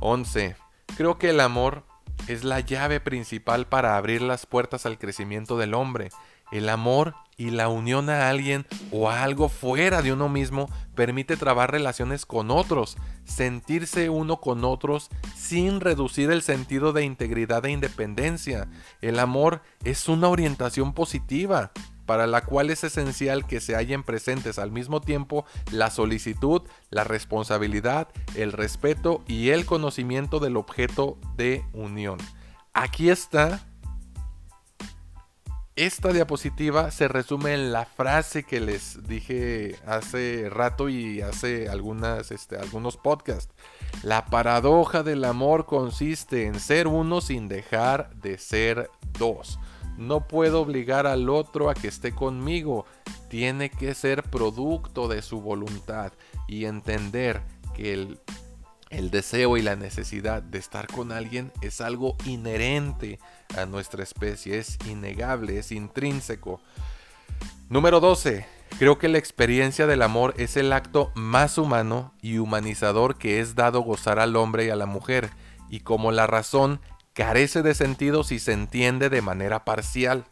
11. 0.00 0.56
Creo 0.96 1.18
que 1.18 1.28
el 1.28 1.40
amor 1.40 1.84
es 2.26 2.42
la 2.42 2.60
llave 2.60 3.00
principal 3.00 3.66
para 3.66 3.98
abrir 3.98 4.22
las 4.22 4.46
puertas 4.46 4.86
al 4.86 4.98
crecimiento 4.98 5.58
del 5.58 5.74
hombre. 5.74 6.08
El 6.52 6.68
amor 6.68 7.14
y 7.36 7.50
la 7.50 7.68
unión 7.68 8.10
a 8.10 8.28
alguien 8.28 8.66
o 8.92 9.10
a 9.10 9.24
algo 9.24 9.48
fuera 9.48 10.02
de 10.02 10.12
uno 10.12 10.28
mismo 10.28 10.70
permite 10.94 11.36
trabar 11.36 11.72
relaciones 11.72 12.26
con 12.26 12.50
otros, 12.50 12.96
sentirse 13.24 14.08
uno 14.10 14.40
con 14.40 14.64
otros 14.64 15.08
sin 15.36 15.80
reducir 15.80 16.30
el 16.30 16.42
sentido 16.42 16.92
de 16.92 17.04
integridad 17.04 17.64
e 17.66 17.72
independencia. 17.72 18.68
El 19.00 19.18
amor 19.18 19.62
es 19.84 20.08
una 20.08 20.28
orientación 20.28 20.92
positiva 20.92 21.72
para 22.06 22.26
la 22.26 22.44
cual 22.44 22.70
es 22.70 22.84
esencial 22.84 23.46
que 23.46 23.60
se 23.60 23.74
hallen 23.74 24.02
presentes 24.02 24.58
al 24.58 24.70
mismo 24.70 25.00
tiempo 25.00 25.44
la 25.72 25.90
solicitud, 25.90 26.62
la 26.90 27.04
responsabilidad, 27.04 28.08
el 28.36 28.52
respeto 28.52 29.24
y 29.26 29.50
el 29.50 29.64
conocimiento 29.64 30.38
del 30.38 30.56
objeto 30.56 31.18
de 31.36 31.64
unión. 31.72 32.18
Aquí 32.74 33.08
está 33.08 33.66
esta 35.76 36.12
diapositiva 36.12 36.92
se 36.92 37.08
resume 37.08 37.54
en 37.54 37.72
la 37.72 37.84
frase 37.84 38.44
que 38.44 38.60
les 38.60 39.06
dije 39.08 39.76
hace 39.86 40.48
rato 40.48 40.88
y 40.88 41.20
hace 41.20 41.68
algunas, 41.68 42.30
este, 42.30 42.56
algunos 42.56 42.96
podcasts. 42.96 43.52
La 44.04 44.24
paradoja 44.26 45.02
del 45.02 45.24
amor 45.24 45.66
consiste 45.66 46.46
en 46.46 46.60
ser 46.60 46.86
uno 46.86 47.20
sin 47.20 47.48
dejar 47.48 48.14
de 48.14 48.38
ser 48.38 48.88
dos. 49.18 49.58
No 49.98 50.28
puedo 50.28 50.60
obligar 50.60 51.06
al 51.08 51.28
otro 51.28 51.68
a 51.70 51.74
que 51.74 51.88
esté 51.88 52.12
conmigo. 52.12 52.86
Tiene 53.28 53.68
que 53.68 53.94
ser 53.94 54.22
producto 54.22 55.08
de 55.08 55.22
su 55.22 55.40
voluntad 55.40 56.12
y 56.46 56.66
entender 56.66 57.42
que 57.74 57.92
el 57.92 58.20
El 58.90 59.10
deseo 59.10 59.56
y 59.56 59.62
la 59.62 59.74
necesidad 59.74 60.40
de 60.40 60.58
estar 60.58 60.86
con 60.86 61.10
alguien 61.10 61.50
es 61.62 61.80
algo 61.80 62.16
inherente 62.26 63.18
a 63.56 63.66
nuestra 63.66 64.02
especie, 64.02 64.58
es 64.58 64.78
innegable, 64.86 65.58
es 65.58 65.72
intrínseco. 65.72 66.60
Número 67.68 68.00
12. 68.00 68.46
Creo 68.78 68.98
que 68.98 69.08
la 69.08 69.18
experiencia 69.18 69.86
del 69.86 70.02
amor 70.02 70.34
es 70.36 70.56
el 70.56 70.72
acto 70.72 71.12
más 71.14 71.58
humano 71.58 72.12
y 72.20 72.38
humanizador 72.38 73.16
que 73.16 73.40
es 73.40 73.54
dado 73.54 73.80
gozar 73.82 74.18
al 74.18 74.34
hombre 74.34 74.66
y 74.66 74.70
a 74.70 74.76
la 74.76 74.86
mujer, 74.86 75.30
y 75.70 75.80
como 75.80 76.10
la 76.10 76.26
razón 76.26 76.80
carece 77.12 77.62
de 77.62 77.74
sentido 77.74 78.24
si 78.24 78.38
se 78.38 78.52
entiende 78.52 79.10
de 79.10 79.22
manera 79.22 79.64
parcial. 79.64 80.24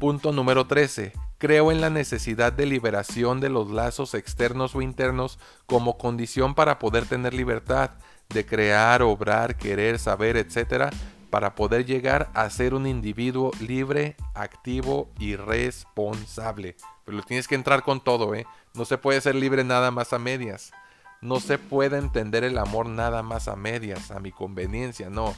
Punto 0.00 0.32
número 0.32 0.66
13. 0.66 1.12
Creo 1.38 1.70
en 1.70 1.80
la 1.80 1.90
necesidad 1.90 2.52
de 2.52 2.66
liberación 2.66 3.40
de 3.40 3.50
los 3.50 3.70
lazos 3.70 4.14
externos 4.14 4.74
o 4.74 4.82
internos 4.82 5.38
como 5.66 5.98
condición 5.98 6.54
para 6.54 6.78
poder 6.78 7.06
tener 7.06 7.34
libertad 7.34 7.90
de 8.28 8.44
crear, 8.44 9.02
obrar, 9.02 9.56
querer, 9.56 9.98
saber, 9.98 10.36
etc., 10.36 10.92
para 11.36 11.54
poder 11.54 11.84
llegar 11.84 12.30
a 12.32 12.48
ser 12.48 12.72
un 12.72 12.86
individuo 12.86 13.50
libre, 13.60 14.16
activo 14.32 15.10
y 15.18 15.36
responsable. 15.36 16.76
Pero 17.04 17.22
tienes 17.24 17.46
que 17.46 17.54
entrar 17.54 17.82
con 17.82 18.02
todo, 18.02 18.34
¿eh? 18.34 18.46
No 18.72 18.86
se 18.86 18.96
puede 18.96 19.20
ser 19.20 19.34
libre 19.34 19.62
nada 19.62 19.90
más 19.90 20.14
a 20.14 20.18
medias. 20.18 20.72
No 21.20 21.38
se 21.38 21.58
puede 21.58 21.98
entender 21.98 22.42
el 22.42 22.56
amor 22.56 22.88
nada 22.88 23.22
más 23.22 23.48
a 23.48 23.54
medias, 23.54 24.10
a 24.10 24.18
mi 24.18 24.32
conveniencia, 24.32 25.10
no. 25.10 25.34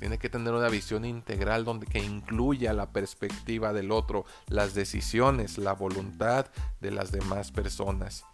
Tiene 0.00 0.18
que 0.18 0.28
tener 0.28 0.52
una 0.52 0.68
visión 0.68 1.06
integral 1.06 1.64
donde 1.64 1.86
que 1.86 2.00
incluya 2.00 2.74
la 2.74 2.90
perspectiva 2.90 3.72
del 3.72 3.90
otro, 3.90 4.26
las 4.48 4.74
decisiones, 4.74 5.56
la 5.56 5.72
voluntad 5.72 6.44
de 6.82 6.90
las 6.90 7.10
demás 7.10 7.52
personas. 7.52 8.26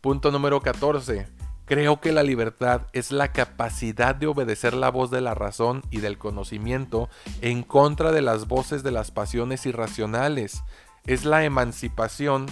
Punto 0.00 0.30
número 0.30 0.62
14 0.62 1.49
Creo 1.70 2.00
que 2.00 2.10
la 2.10 2.24
libertad 2.24 2.88
es 2.92 3.12
la 3.12 3.30
capacidad 3.30 4.16
de 4.16 4.26
obedecer 4.26 4.74
la 4.74 4.90
voz 4.90 5.12
de 5.12 5.20
la 5.20 5.34
razón 5.34 5.84
y 5.92 6.00
del 6.00 6.18
conocimiento 6.18 7.08
en 7.42 7.62
contra 7.62 8.10
de 8.10 8.22
las 8.22 8.48
voces 8.48 8.82
de 8.82 8.90
las 8.90 9.12
pasiones 9.12 9.64
irracionales. 9.66 10.64
Es 11.06 11.24
la 11.24 11.44
emancipación 11.44 12.46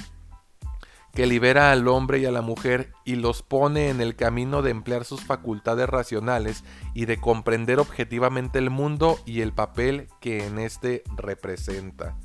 que 1.14 1.26
libera 1.26 1.72
al 1.72 1.88
hombre 1.88 2.20
y 2.20 2.26
a 2.26 2.31
la 2.31 2.42
mujer 2.42 2.92
y 3.04 3.16
los 3.16 3.42
pone 3.42 3.88
en 3.88 4.00
el 4.00 4.14
camino 4.14 4.62
de 4.62 4.70
emplear 4.70 5.04
sus 5.04 5.22
facultades 5.22 5.88
racionales 5.88 6.62
y 6.94 7.07
de 7.07 7.18
comprender 7.18 7.81
objetivamente 7.81 8.61
el 8.61 8.70
mundo 8.70 9.18
y 9.26 9.40
el 9.40 9.52
papel 9.52 10.07
que 10.20 10.46
en 10.46 10.61
este 10.61 11.02
representa. 11.16 12.16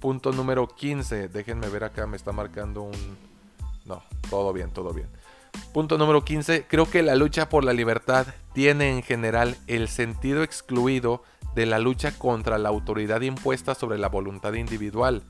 Punto 0.00 0.32
número 0.32 0.66
15. 0.66 1.28
Déjenme 1.28 1.68
ver 1.68 1.84
acá, 1.84 2.08
me 2.08 2.16
está 2.16 2.32
marcando 2.32 2.82
un... 2.82 3.16
No, 3.84 4.02
todo 4.28 4.52
bien, 4.52 4.72
todo 4.72 4.92
bien. 4.92 5.06
Punto 5.72 5.98
número 5.98 6.24
15. 6.24 6.66
Creo 6.68 6.90
que 6.90 7.02
la 7.02 7.14
lucha 7.14 7.48
por 7.48 7.64
la 7.64 7.72
libertad 7.72 8.26
tiene 8.52 8.90
en 8.90 9.02
general 9.02 9.56
el 9.66 9.88
sentido 9.88 10.42
excluido 10.42 11.22
de 11.54 11.66
la 11.66 11.78
lucha 11.78 12.16
contra 12.18 12.58
la 12.58 12.68
autoridad 12.68 13.20
impuesta 13.20 13.74
sobre 13.74 13.98
la 13.98 14.08
voluntad 14.08 14.54
individual. 14.54 15.22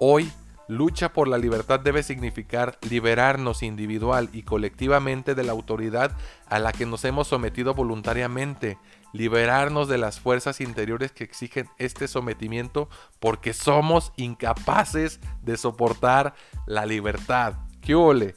Hoy, 0.00 0.30
lucha 0.68 1.12
por 1.12 1.28
la 1.28 1.38
libertad 1.38 1.80
debe 1.80 2.02
significar 2.02 2.78
liberarnos 2.88 3.62
individual 3.62 4.30
y 4.32 4.42
colectivamente 4.42 5.34
de 5.34 5.44
la 5.44 5.52
autoridad 5.52 6.16
a 6.46 6.58
la 6.58 6.72
que 6.72 6.86
nos 6.86 7.04
hemos 7.04 7.28
sometido 7.28 7.74
voluntariamente, 7.74 8.78
liberarnos 9.12 9.88
de 9.88 9.98
las 9.98 10.20
fuerzas 10.20 10.60
interiores 10.60 11.12
que 11.12 11.24
exigen 11.24 11.68
este 11.78 12.08
sometimiento 12.08 12.88
porque 13.20 13.52
somos 13.52 14.12
incapaces 14.16 15.20
de 15.42 15.56
soportar 15.56 16.34
la 16.66 16.86
libertad. 16.86 17.54
¿Qué 17.80 17.94
ole? 17.94 18.34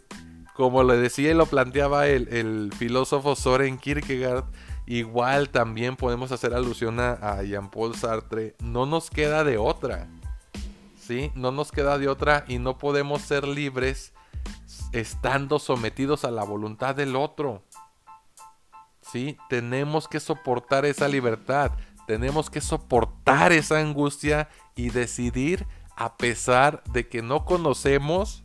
Como 0.58 0.84
le 0.84 0.98
decía 0.98 1.30
y 1.30 1.34
lo 1.36 1.46
planteaba 1.46 2.08
el, 2.08 2.72
filósofo 2.76 3.36
Soren 3.36 3.78
Kierkegaard, 3.78 4.46
igual 4.88 5.50
también 5.50 5.96
podemos 5.96 6.32
hacer 6.32 6.56
alusión 6.56 7.00
a, 7.00 7.43
Jean-Paul 7.43 7.96
Sartre, 7.96 8.56
no 8.60 8.88
nos 8.88 9.12
queda 9.12 9.43
de 9.43 9.60
otra. 9.60 10.08
¿Sí? 11.00 11.32
No 11.36 11.52
nos 11.52 11.72
queda 11.72 12.00
de 12.00 12.10
otra 12.10 12.43
y 12.48 12.58
no 12.58 12.80
podemos 12.80 13.22
ser 13.22 13.48
libres 13.48 14.13
estando 14.91 15.60
sometidos 15.60 16.26
a 16.26 16.32
la 16.32 16.43
voluntad 16.43 16.96
del 16.96 17.15
otro. 17.15 17.62
¿Sí? 19.02 19.38
Tenemos 19.50 20.08
que 20.08 20.20
soportar 20.20 20.86
esa 20.86 21.08
libertad, 21.08 21.72
tenemos 22.08 22.50
que 22.50 22.62
soportar 22.62 23.52
esa 23.52 23.80
angustia 23.80 24.50
y 24.76 24.89
decidir 24.89 25.67
a 25.96 26.17
pesar 26.17 26.84
de 26.86 27.08
que 27.08 27.22
no 27.22 27.46
conocemos 27.46 28.43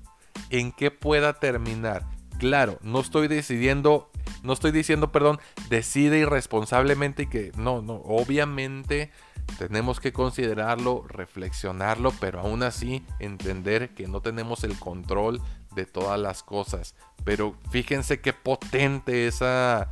en 0.50 0.72
qué 0.72 0.90
pueda 0.90 1.34
terminar. 1.34 2.04
Claro, 2.38 2.78
no 2.82 3.00
estoy 3.00 3.28
decidiendo, 3.28 4.10
no 4.42 4.52
estoy 4.52 4.72
diciendo, 4.72 5.12
perdón, 5.12 5.38
decide 5.68 6.18
irresponsablemente 6.18 7.24
y 7.24 7.26
que 7.26 7.52
no, 7.56 7.82
no, 7.82 7.94
obviamente 8.04 9.10
tenemos 9.58 10.00
que 10.00 10.12
considerarlo, 10.12 11.04
reflexionarlo, 11.06 12.12
pero 12.20 12.40
aún 12.40 12.62
así 12.62 13.04
entender 13.18 13.94
que 13.94 14.08
no 14.08 14.20
tenemos 14.20 14.64
el 14.64 14.78
control 14.78 15.40
de 15.74 15.86
todas 15.86 16.18
las 16.18 16.42
cosas. 16.42 16.94
Pero 17.24 17.56
fíjense 17.70 18.20
qué 18.20 18.32
potente 18.32 19.26
esa 19.26 19.88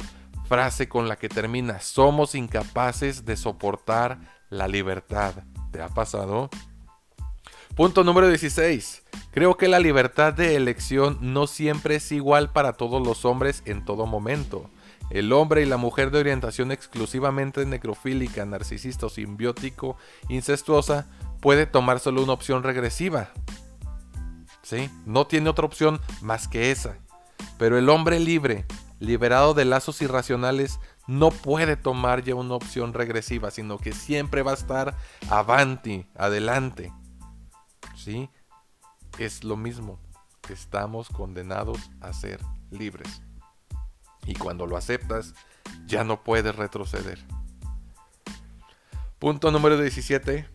frase 0.47 0.89
con 0.89 1.09
la 1.09 1.17
que 1.17 1.29
termina, 1.29 1.81
somos 1.81 2.35
incapaces 2.35 3.25
de 3.25 3.37
soportar 3.37 4.19
la 4.49 4.67
libertad. 4.67 5.45
¿Te 5.71 5.81
ha 5.81 5.89
pasado? 5.89 6.51
Punto 7.81 8.05
número 8.05 8.29
16. 8.29 9.05
Creo 9.31 9.57
que 9.57 9.67
la 9.67 9.79
libertad 9.79 10.35
de 10.35 10.55
elección 10.55 11.17
no 11.23 11.47
siempre 11.47 11.95
es 11.95 12.13
igual 12.13 12.53
para 12.53 12.75
todos 12.75 13.03
los 13.03 13.25
hombres 13.25 13.63
en 13.65 13.87
todo 13.87 14.05
momento. 14.05 14.69
El 15.09 15.33
hombre 15.33 15.63
y 15.63 15.65
la 15.65 15.79
mujer 15.79 16.11
de 16.11 16.19
orientación 16.19 16.73
exclusivamente 16.73 17.65
necrofílica, 17.65 18.45
narcisista 18.45 19.07
o 19.07 19.09
simbiótico, 19.09 19.97
incestuosa, 20.29 21.07
puede 21.41 21.65
tomar 21.65 22.01
solo 22.01 22.23
una 22.23 22.35
opción 22.35 22.65
regresiva. 22.65 23.31
¿Sí? 24.61 24.91
No 25.07 25.27
tiene 25.27 25.49
otra 25.49 25.65
opción 25.65 26.03
más 26.21 26.49
que 26.49 26.71
esa. 26.71 26.99
Pero 27.57 27.79
el 27.79 27.89
hombre 27.89 28.21
libre, 28.21 28.67
liberado 28.99 29.55
de 29.55 29.65
lazos 29.65 30.03
irracionales, 30.03 30.81
no 31.07 31.31
puede 31.31 31.79
tomar 31.79 32.23
ya 32.25 32.35
una 32.35 32.57
opción 32.57 32.93
regresiva, 32.93 33.51
sino 33.51 33.79
que 33.79 33.93
siempre 33.93 34.43
va 34.43 34.51
a 34.51 34.57
estar 34.57 34.99
avanti, 35.31 36.05
adelante. 36.15 36.93
¿Sí? 38.01 38.31
Es 39.19 39.45
lo 39.45 39.57
mismo. 39.57 39.99
Estamos 40.49 41.09
condenados 41.09 41.79
a 42.01 42.13
ser 42.13 42.41
libres. 42.71 43.23
Y 44.27 44.35
cuando 44.35 44.67
lo 44.67 44.77
aceptas, 44.77 45.35
ya 45.87 46.05
no 46.05 46.23
puedes 46.23 46.55
retroceder. 46.55 47.19
Punto 49.19 49.51
número 49.51 49.79
17. 49.79 50.49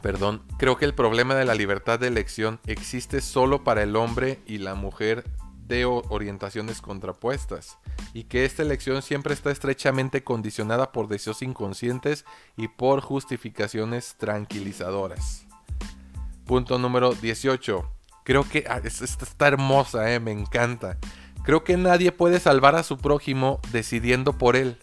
Perdón, 0.00 0.44
creo 0.58 0.76
que 0.76 0.84
el 0.84 0.94
problema 0.94 1.34
de 1.34 1.44
la 1.44 1.54
libertad 1.54 1.98
de 1.98 2.06
elección 2.06 2.60
existe 2.66 3.20
solo 3.20 3.64
para 3.64 3.82
el 3.82 3.96
hombre 3.96 4.40
y 4.46 4.58
la 4.58 4.76
mujer 4.76 5.24
de 5.66 5.84
orientaciones 5.84 6.80
contrapuestas, 6.80 7.76
y 8.14 8.24
que 8.24 8.44
esta 8.44 8.62
elección 8.62 9.02
siempre 9.02 9.34
está 9.34 9.50
estrechamente 9.50 10.24
condicionada 10.24 10.92
por 10.92 11.08
deseos 11.08 11.42
inconscientes 11.42 12.24
y 12.56 12.68
por 12.68 13.00
justificaciones 13.02 14.14
tranquilizadoras. 14.16 15.47
Punto 16.48 16.78
número 16.78 17.12
18. 17.12 17.84
Creo 18.24 18.42
que 18.42 18.64
ah, 18.70 18.80
esta 18.82 19.04
está 19.04 19.48
hermosa, 19.48 20.10
eh, 20.14 20.18
me 20.18 20.32
encanta. 20.32 20.96
Creo 21.44 21.62
que 21.62 21.76
nadie 21.76 22.10
puede 22.10 22.40
salvar 22.40 22.74
a 22.74 22.82
su 22.82 22.96
prójimo 22.96 23.60
decidiendo 23.70 24.32
por 24.32 24.56
él. 24.56 24.78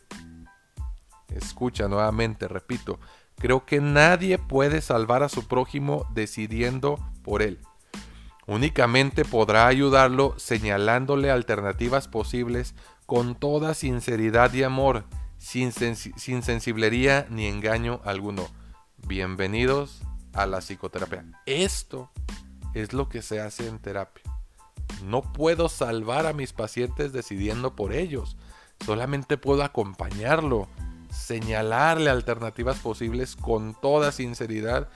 Escucha 1.29 1.87
nuevamente, 1.87 2.47
repito. 2.47 2.99
Creo 3.39 3.65
que 3.65 3.81
nadie 3.81 4.37
puede 4.37 4.79
salvar 4.79 5.23
a 5.23 5.29
su 5.29 5.47
prójimo 5.47 6.05
decidiendo 6.13 6.99
por 7.23 7.41
él. 7.41 7.59
Únicamente 8.45 9.25
podrá 9.25 9.65
ayudarlo 9.65 10.35
señalándole 10.37 11.31
alternativas 11.31 12.07
posibles 12.07 12.75
con 13.07 13.33
toda 13.33 13.73
sinceridad 13.73 14.53
y 14.53 14.61
amor, 14.61 15.05
sin, 15.39 15.71
sin 15.71 16.43
sensiblería 16.43 17.25
ni 17.31 17.47
engaño 17.47 18.01
alguno. 18.05 18.47
Bienvenidos 19.07 20.03
a 20.35 20.45
la 20.45 20.59
psicoterapia. 20.59 21.25
Esto 21.45 22.11
es 22.73 22.93
lo 22.93 23.09
que 23.09 23.21
se 23.21 23.39
hace 23.39 23.67
en 23.67 23.79
terapia. 23.79 24.23
No 25.03 25.21
puedo 25.21 25.69
salvar 25.69 26.27
a 26.27 26.33
mis 26.33 26.53
pacientes 26.53 27.13
decidiendo 27.13 27.75
por 27.75 27.93
ellos. 27.93 28.37
Solamente 28.85 29.37
puedo 29.37 29.63
acompañarlo, 29.63 30.67
señalarle 31.09 32.09
alternativas 32.09 32.79
posibles 32.79 33.35
con 33.35 33.73
toda 33.73 34.11
sinceridad 34.11 34.89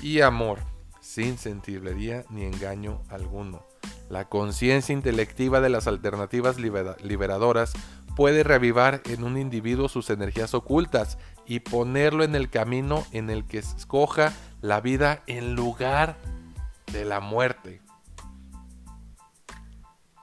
y 0.00 0.20
amor, 0.20 0.60
sin 1.00 1.36
sentiblería 1.36 2.24
ni 2.30 2.44
engaño 2.44 3.02
alguno. 3.08 3.66
La 4.08 4.28
conciencia 4.28 4.92
intelectiva 4.92 5.60
de 5.60 5.70
las 5.70 5.86
alternativas 5.86 6.56
liberadoras 6.58 7.72
puede 8.16 8.44
reavivar 8.44 9.02
en 9.06 9.24
un 9.24 9.36
individuo 9.36 9.88
sus 9.88 10.10
energías 10.10 10.54
ocultas 10.54 11.18
y 11.46 11.60
ponerlo 11.60 12.24
en 12.24 12.34
el 12.34 12.50
camino 12.50 13.04
en 13.12 13.30
el 13.30 13.44
que 13.44 13.58
escoja 13.58 14.32
la 14.60 14.80
vida 14.80 15.22
en 15.26 15.54
lugar 15.54 16.16
de 16.92 17.04
la 17.04 17.20
muerte. 17.20 17.80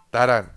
Taran, 0.10 0.51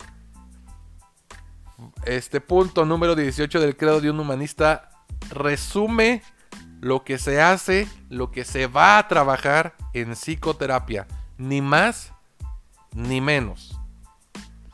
Este 2.05 2.41
punto 2.41 2.85
número 2.85 3.15
18 3.15 3.59
del 3.59 3.77
credo 3.77 4.01
de 4.01 4.09
un 4.09 4.19
humanista 4.19 4.89
resume 5.29 6.21
lo 6.81 7.03
que 7.03 7.17
se 7.17 7.41
hace, 7.41 7.87
lo 8.09 8.31
que 8.31 8.45
se 8.45 8.67
va 8.67 8.97
a 8.97 9.07
trabajar 9.07 9.75
en 9.93 10.13
psicoterapia. 10.13 11.07
Ni 11.37 11.61
más 11.61 12.13
ni 12.93 13.21
menos. 13.21 13.77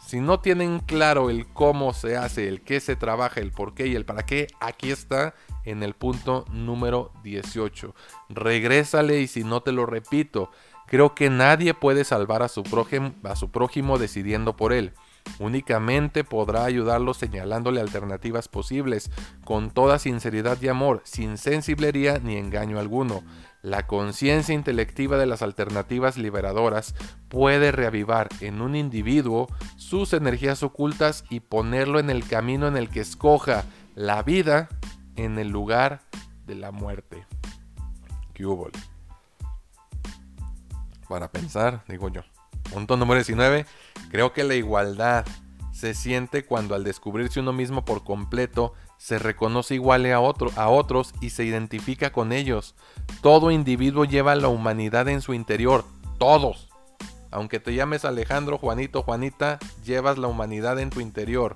Si 0.06 0.19
no 0.19 0.39
tienen 0.41 0.80
claro 0.80 1.30
el 1.30 1.47
cómo 1.47 1.93
se 1.93 2.17
hace, 2.17 2.47
el 2.47 2.62
qué 2.62 2.80
se 2.80 2.95
trabaja, 2.95 3.39
el 3.39 3.51
por 3.51 3.73
qué 3.73 3.88
y 3.88 3.95
el 3.95 4.06
para 4.06 4.25
qué, 4.25 4.47
aquí 4.60 4.91
está 4.91 5.34
en 5.65 5.84
el 5.84 5.93
punto 5.93 6.45
número 6.52 7.12
18. 7.24 7.93
Regrésale 8.30 9.21
y 9.21 9.28
si 9.28 9.43
no 9.43 9.62
te 9.62 9.71
lo 9.71 9.86
repito, 9.86 10.52
creo 10.88 11.15
que 11.15 11.30
nadie 11.30 11.74
puede 11.74 12.04
salvar 12.04 12.43
a 12.43 12.47
su 12.47 12.63
prójimo, 12.63 13.13
a 13.24 13.36
su 13.36 13.50
prójimo 13.50 13.97
decidiendo 13.97 14.56
por 14.56 14.74
él. 14.74 14.93
Únicamente 15.39 16.24
podrá 16.24 16.65
ayudarlo 16.65 17.13
señalándole 17.13 17.80
alternativas 17.80 18.47
posibles, 18.47 19.12
con 19.43 19.71
toda 19.71 20.00
sinceridad 20.00 20.62
y 20.62 20.67
amor, 20.67 21.02
sin 21.04 21.38
sensiblería 21.38 22.19
ni 22.19 22.38
engaño 22.38 22.80
alguno. 22.80 23.24
La 23.62 23.86
conciencia 23.86 24.56
intelectiva 24.56 25.17
de 25.17 25.28
las 25.28 25.41
alternativas 25.43 26.17
liberadoras 26.17 26.95
puede 27.30 27.71
reavivar 27.71 28.30
en 28.39 28.62
un 28.62 28.76
individuo 28.76 29.47
sus 29.78 30.13
energías 30.13 30.63
ocultas 30.63 31.24
y 31.30 31.41
ponerlo 31.41 32.00
en 32.00 32.10
el 32.10 32.28
camino 32.28 32.67
en 32.67 32.76
el 32.76 32.89
que 32.89 33.02
escoja 33.02 33.65
la 33.93 34.24
vida 34.24 34.69
en 35.15 35.38
el 35.39 35.50
lugar 35.50 36.02
de 36.45 36.56
la 36.56 36.71
muerte. 36.71 37.26
¿Qué 38.34 38.45
hubo? 38.45 38.69
Para 41.08 41.32
pensar, 41.32 41.84
digo 41.88 42.10
yo. 42.10 42.21
Punto 42.71 42.95
número 42.97 43.15
19. 43.15 43.65
Creo 44.10 44.34
que 44.34 44.43
la 44.43 44.56
igualdad 44.56 45.26
se 45.71 45.93
siente 45.93 46.45
cuando 46.45 46.76
al 46.76 46.84
descubrirse 46.84 47.39
uno 47.39 47.54
mismo 47.54 47.86
por 47.86 48.04
completo 48.04 48.74
se 48.97 49.17
reconoce 49.17 49.76
igual 49.76 50.06
a, 50.06 50.15
a 50.15 50.69
otros 50.69 51.13
y 51.21 51.32
se 51.32 51.43
identifica 51.43 52.12
con 52.12 52.32
ellos. 52.32 52.76
Todo 53.21 53.52
individuo 53.52 54.06
lleva 54.06 54.36
la 54.36 54.47
humanidad 54.47 55.10
en 55.10 55.21
su 55.21 55.34
interior. 55.34 55.86
Todos. 56.19 56.69
Aunque 57.32 57.60
te 57.60 57.74
llames 57.74 58.06
Alejandro, 58.06 58.58
Juanito, 58.58 59.02
Juanita, 59.02 59.58
llevas 59.84 60.17
la 60.17 60.28
humanidad 60.28 60.80
en 60.80 60.91
tu 60.91 61.00
interior. 61.00 61.56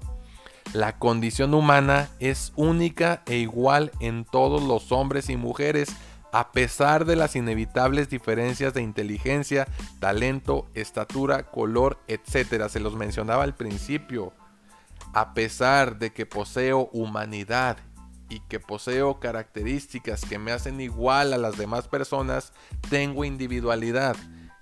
La 0.76 1.00
condición 1.00 1.54
humana 1.54 2.10
es 2.20 2.52
única 2.58 3.24
e 3.28 3.38
igual 3.38 3.94
en 4.02 4.26
todos 4.26 4.62
los 4.62 4.92
hombres 4.92 5.30
y 5.30 5.38
mujeres, 5.38 5.88
a 6.34 6.52
pesar 6.52 7.06
de 7.06 7.16
las 7.16 7.38
inevitables 7.38 8.10
diferencias 8.10 8.74
de 8.74 8.82
inteligencia, 8.82 9.70
talento, 10.02 10.68
estatura, 10.74 11.44
color, 11.44 11.98
etc. 12.10 12.68
Se 12.68 12.82
los 12.82 12.94
mencionaba 12.94 13.46
al 13.46 13.56
principio. 13.56 14.34
A 15.14 15.34
pesar 15.34 15.98
de 15.98 16.12
que 16.12 16.26
poseo 16.26 16.90
humanidad 16.92 17.78
y 18.28 18.42
que 18.42 18.60
poseo 18.60 19.22
características 19.22 20.26
que 20.26 20.40
me 20.40 20.52
hacen 20.52 20.82
igual 20.82 21.32
a 21.32 21.38
las 21.38 21.58
demás 21.58 21.88
personas, 21.88 22.52
tengo 22.90 23.24
individualidad. 23.24 24.18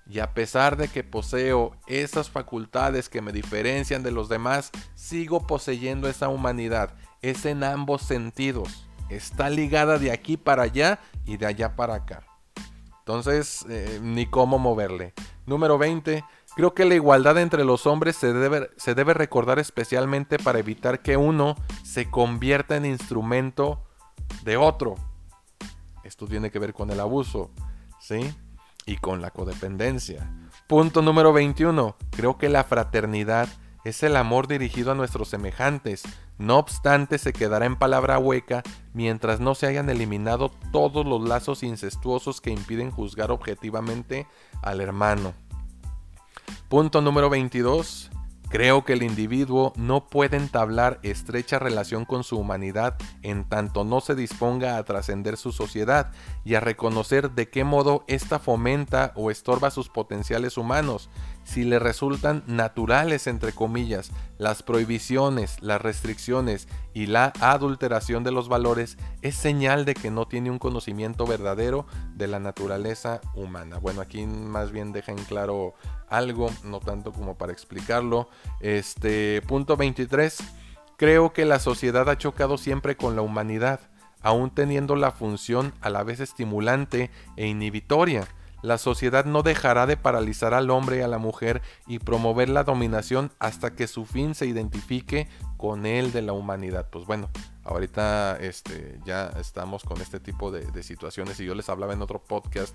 Y 0.09 0.19
a 0.19 0.33
pesar 0.33 0.75
de 0.75 0.87
que 0.87 1.03
poseo 1.03 1.71
esas 1.87 2.29
facultades 2.29 3.09
que 3.09 3.21
me 3.21 3.31
diferencian 3.31 4.03
de 4.03 4.11
los 4.11 4.29
demás, 4.29 4.71
sigo 4.95 5.47
poseyendo 5.47 6.09
esa 6.09 6.29
humanidad. 6.29 6.95
Es 7.21 7.45
en 7.45 7.63
ambos 7.63 8.01
sentidos. 8.01 8.85
Está 9.09 9.49
ligada 9.49 9.97
de 9.97 10.11
aquí 10.11 10.37
para 10.37 10.63
allá 10.63 10.99
y 11.25 11.37
de 11.37 11.45
allá 11.45 11.75
para 11.75 11.95
acá. 11.95 12.23
Entonces, 12.99 13.65
eh, 13.69 13.99
ni 14.01 14.25
cómo 14.25 14.59
moverle. 14.59 15.13
Número 15.45 15.77
20. 15.77 16.23
Creo 16.55 16.73
que 16.73 16.85
la 16.85 16.95
igualdad 16.95 17.37
entre 17.37 17.65
los 17.65 17.87
hombres 17.87 18.15
se 18.15 18.31
debe, 18.31 18.69
se 18.77 18.95
debe 18.95 19.13
recordar 19.13 19.59
especialmente 19.59 20.37
para 20.37 20.59
evitar 20.59 21.01
que 21.01 21.17
uno 21.17 21.55
se 21.83 22.09
convierta 22.09 22.75
en 22.77 22.85
instrumento 22.85 23.83
de 24.43 24.57
otro. 24.57 24.95
Esto 26.03 26.27
tiene 26.27 26.51
que 26.51 26.59
ver 26.59 26.73
con 26.73 26.91
el 26.91 26.99
abuso, 26.99 27.49
¿sí? 27.99 28.33
Y 28.85 28.97
con 28.97 29.21
la 29.21 29.31
codependencia. 29.31 30.29
Punto 30.67 31.01
número 31.01 31.33
21. 31.33 31.95
Creo 32.11 32.37
que 32.37 32.49
la 32.49 32.63
fraternidad 32.63 33.49
es 33.83 34.01
el 34.03 34.15
amor 34.15 34.47
dirigido 34.47 34.91
a 34.91 34.95
nuestros 34.95 35.29
semejantes. 35.29 36.03
No 36.37 36.57
obstante, 36.57 37.17
se 37.17 37.33
quedará 37.33 37.65
en 37.65 37.75
palabra 37.75 38.17
hueca 38.17 38.63
mientras 38.93 39.39
no 39.39 39.55
se 39.55 39.67
hayan 39.67 39.89
eliminado 39.89 40.51
todos 40.71 41.05
los 41.05 41.21
lazos 41.27 41.63
incestuosos 41.63 42.41
que 42.41 42.51
impiden 42.51 42.91
juzgar 42.91 43.31
objetivamente 43.31 44.27
al 44.61 44.81
hermano. 44.81 45.33
Punto 46.69 47.01
número 47.01 47.29
22. 47.29 48.09
Creo 48.49 48.86
que 48.86 48.93
el 48.93 49.01
individuo 49.01 49.73
no 49.75 50.08
puede 50.08 50.38
entablar 50.38 50.99
estrecha 51.01 51.58
relación 51.58 52.06
con 52.06 52.23
su 52.23 52.38
humanidad 52.38 52.95
en 53.23 53.45
tanto 53.45 53.84
no 53.84 53.99
se 53.99 54.13
disponga 54.13 54.77
a 54.77 54.84
trascender 54.84 55.38
su 55.38 55.51
sociedad 55.51 56.12
y 56.45 56.53
a 56.56 56.60
reconocer 56.60 57.32
de 57.32 57.49
qué 57.49 57.63
modo 57.63 58.03
ésta 58.08 58.38
fomenta 58.38 59.12
o 59.15 59.32
estorba 59.32 59.71
sus 59.71 59.89
potenciales 59.89 60.58
humanos, 60.58 61.10
si 61.43 61.63
le 61.63 61.79
resultan 61.79 62.43
naturales, 62.47 63.27
entre 63.27 63.51
comillas, 63.51 64.12
las 64.38 64.63
prohibiciones, 64.63 65.62
las 65.62 65.82
restricciones 65.82 66.67
y 66.93 67.08
la 67.08 67.34
adulteración 67.39 68.23
de 68.23 68.32
los 68.32 68.49
valores, 68.49 68.97
es 69.21 69.36
señal 69.36 69.86
de 69.86 69.93
que 69.93 70.12
no 70.12 70.27
tiene 70.27 70.51
un 70.51 70.60
conocimiento 70.60 71.25
verdadero 71.25 71.86
de 72.15 72.27
la 72.27 72.39
naturaleza 72.39 73.21
humana. 73.36 73.77
Bueno, 73.77 74.01
aquí 74.01 74.25
más 74.25 74.71
bien 74.71 74.91
deja 74.91 75.12
en 75.12 75.23
claro 75.23 75.73
algo, 76.08 76.49
no 76.63 76.79
tanto 76.79 77.12
como 77.12 77.38
para 77.38 77.51
explicarlo. 77.53 78.29
Este 78.60 79.41
punto 79.41 79.77
23. 79.77 80.39
Creo 80.97 81.34
que 81.34 81.45
la 81.45 81.60
sociedad 81.60 82.10
ha 82.10 82.17
chocado 82.17 82.58
siempre 82.58 82.95
con 82.95 83.15
la 83.15 83.21
humanidad, 83.21 83.79
aún 84.21 84.51
teniendo 84.51 84.95
la 84.95 85.12
función 85.12 85.73
a 85.82 85.89
la 85.89 86.03
vez 86.03 86.19
estimulante 86.19 87.12
e 87.36 87.47
inhibitoria 87.47 88.27
la 88.63 88.78
sociedad 88.78 89.26
no 89.26 89.43
dejará 89.43 89.86
de 89.86 89.97
paralizar 89.97 90.54
al 90.54 90.71
hombre 90.71 90.97
y 90.97 91.02
a 91.02 91.08
la 91.08 91.17
mujer 91.17 91.62
y 91.86 91.99
promover 91.99 92.47
la 92.47 92.63
dominación 92.63 93.32
hasta 93.38 93.76
que 93.76 93.88
su 93.88 94.06
fin 94.06 94.34
se 94.36 94.47
identifique 94.47 95.28
con 95.58 95.86
el 95.86 96.13
de 96.13 96.21
la 96.21 96.32
humanidad. 96.32 96.89
Pues 96.89 97.06
bueno, 97.06 97.30
ahorita 97.65 98.38
este, 98.39 99.02
ya 99.06 99.28
estamos 99.38 99.84
con 99.84 100.02
este 100.02 100.21
tipo 100.21 100.49
de, 100.49 100.82
situaciones 100.82 101.39
y 101.41 101.45
yo 101.45 101.56
les 101.56 101.67
hablaba 101.67 101.93
en 101.93 102.02
otro 102.02 102.23
podcast, 102.23 102.73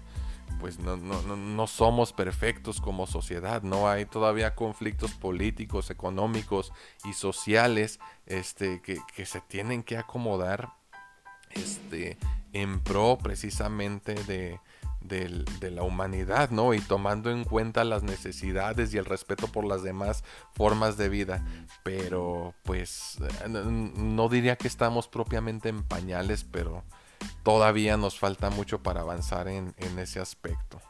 pues 0.60 0.78
no, 0.78 1.66
somos 1.66 2.12
perfectos 2.12 2.82
como 2.82 3.06
sociedad, 3.06 3.62
no 3.62 3.88
hay 3.88 4.04
todavía 4.04 4.54
conflictos 4.54 5.12
políticos, 5.12 5.90
económicos 5.90 6.70
y 7.04 7.14
sociales 7.14 7.98
este, 8.26 8.82
que, 8.82 8.98
que 9.16 9.24
se 9.24 9.40
tienen 9.40 9.82
que 9.82 9.96
acomodar 9.96 10.68
este, 11.52 12.18
en 12.52 12.80
pro 12.80 13.16
precisamente 13.22 14.14
de 14.24 14.60
de 15.08 15.70
la 15.70 15.82
humanidad, 15.82 16.50
¿no? 16.50 16.74
Y 16.74 16.80
tomando 16.80 17.30
en 17.30 17.44
cuenta 17.44 17.84
las 17.84 18.02
necesidades 18.02 18.92
y 18.94 18.98
el 18.98 19.04
respeto 19.04 19.48
por 19.48 19.64
las 19.64 19.82
demás 19.82 20.22
formas 20.52 20.96
de 20.96 21.08
vida. 21.08 21.44
Pero 21.82 22.54
pues 22.62 23.18
no 23.48 24.28
diría 24.28 24.56
que 24.56 24.68
estamos 24.68 25.08
propiamente 25.08 25.68
en 25.68 25.82
pañales, 25.82 26.44
pero 26.44 26.84
todavía 27.42 27.96
nos 27.96 28.18
falta 28.18 28.50
mucho 28.50 28.82
para 28.82 29.00
avanzar 29.00 29.48
en, 29.48 29.74
ese 29.98 30.20
aspecto. 30.20 30.80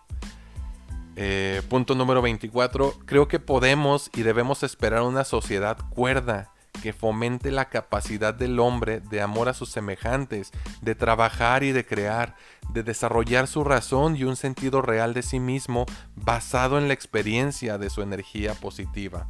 Eh, 1.16 1.62
punto 1.68 1.94
número 1.94 2.20
24. 2.20 2.94
Creo 3.06 3.28
que 3.28 3.40
podemos 3.40 4.10
y 4.14 4.22
debemos 4.22 4.62
esperar 4.62 5.02
una 5.02 5.24
sociedad 5.24 5.78
cuerda 5.90 6.52
que 6.82 6.92
fomente 6.92 7.50
la 7.50 7.66
capacidad 7.68 8.34
del 8.34 8.58
hombre 8.60 9.00
de 9.00 9.20
amor 9.20 9.48
a 9.48 9.54
sus 9.54 9.70
semejantes, 9.70 10.52
de 10.80 10.94
trabajar 10.94 11.62
y 11.62 11.72
de 11.72 11.84
crear, 11.84 12.36
de 12.70 12.82
desarrollar 12.82 13.46
su 13.46 13.64
razón 13.64 14.16
y 14.16 14.24
un 14.24 14.36
sentido 14.36 14.82
real 14.82 15.14
de 15.14 15.22
sí 15.22 15.40
mismo 15.40 15.86
basado 16.14 16.78
en 16.78 16.88
la 16.88 16.94
experiencia 16.94 17.78
de 17.78 17.90
su 17.90 18.02
energía 18.02 18.54
positiva. 18.54 19.28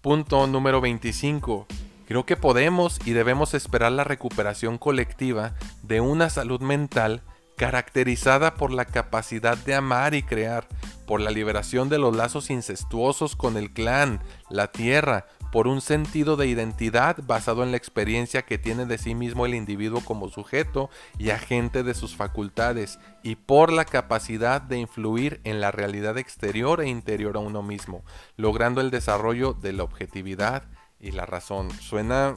Punto 0.00 0.46
número 0.46 0.80
25. 0.80 1.66
Creo 2.06 2.24
que 2.24 2.36
podemos 2.36 2.98
y 3.04 3.12
debemos 3.12 3.52
esperar 3.52 3.92
la 3.92 4.04
recuperación 4.04 4.78
colectiva 4.78 5.54
de 5.82 6.00
una 6.00 6.30
salud 6.30 6.60
mental 6.60 7.22
caracterizada 7.58 8.54
por 8.54 8.72
la 8.72 8.86
capacidad 8.86 9.58
de 9.58 9.74
amar 9.74 10.14
y 10.14 10.22
crear, 10.22 10.66
por 11.06 11.20
la 11.20 11.30
liberación 11.30 11.88
de 11.88 11.98
los 11.98 12.16
lazos 12.16 12.48
incestuosos 12.48 13.36
con 13.36 13.58
el 13.58 13.72
clan, 13.72 14.22
la 14.48 14.70
tierra, 14.72 15.26
por 15.50 15.66
un 15.66 15.80
sentido 15.80 16.36
de 16.36 16.46
identidad 16.46 17.16
basado 17.26 17.62
en 17.62 17.70
la 17.70 17.76
experiencia 17.76 18.42
que 18.42 18.58
tiene 18.58 18.86
de 18.86 18.98
sí 18.98 19.14
mismo 19.14 19.46
el 19.46 19.54
individuo 19.54 20.02
como 20.04 20.28
sujeto 20.28 20.90
y 21.18 21.30
agente 21.30 21.82
de 21.82 21.94
sus 21.94 22.14
facultades, 22.14 22.98
y 23.22 23.36
por 23.36 23.72
la 23.72 23.84
capacidad 23.84 24.60
de 24.60 24.78
influir 24.78 25.40
en 25.44 25.60
la 25.60 25.70
realidad 25.70 26.18
exterior 26.18 26.80
e 26.80 26.88
interior 26.88 27.36
a 27.36 27.40
uno 27.40 27.62
mismo, 27.62 28.04
logrando 28.36 28.80
el 28.80 28.90
desarrollo 28.90 29.54
de 29.54 29.72
la 29.72 29.84
objetividad 29.84 30.64
y 31.00 31.12
la 31.12 31.26
razón. 31.26 31.70
Suena... 31.70 32.34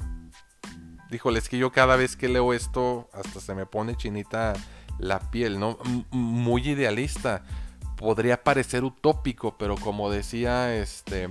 Díjole, 1.09 1.39
es 1.39 1.49
que 1.49 1.57
yo 1.57 1.73
cada 1.73 1.97
vez 1.97 2.15
que 2.15 2.29
leo 2.29 2.53
esto 2.53 3.09
hasta 3.11 3.41
se 3.41 3.53
me 3.53 3.65
pone 3.65 3.97
chinita 3.97 4.53
la 4.97 5.19
piel, 5.19 5.59
¿no? 5.59 5.77
muy 6.09 6.69
idealista. 6.69 7.43
Podría 7.97 8.43
parecer 8.43 8.85
utópico, 8.85 9.57
pero 9.57 9.75
como 9.75 10.09
decía 10.09 10.73
este 10.73 11.27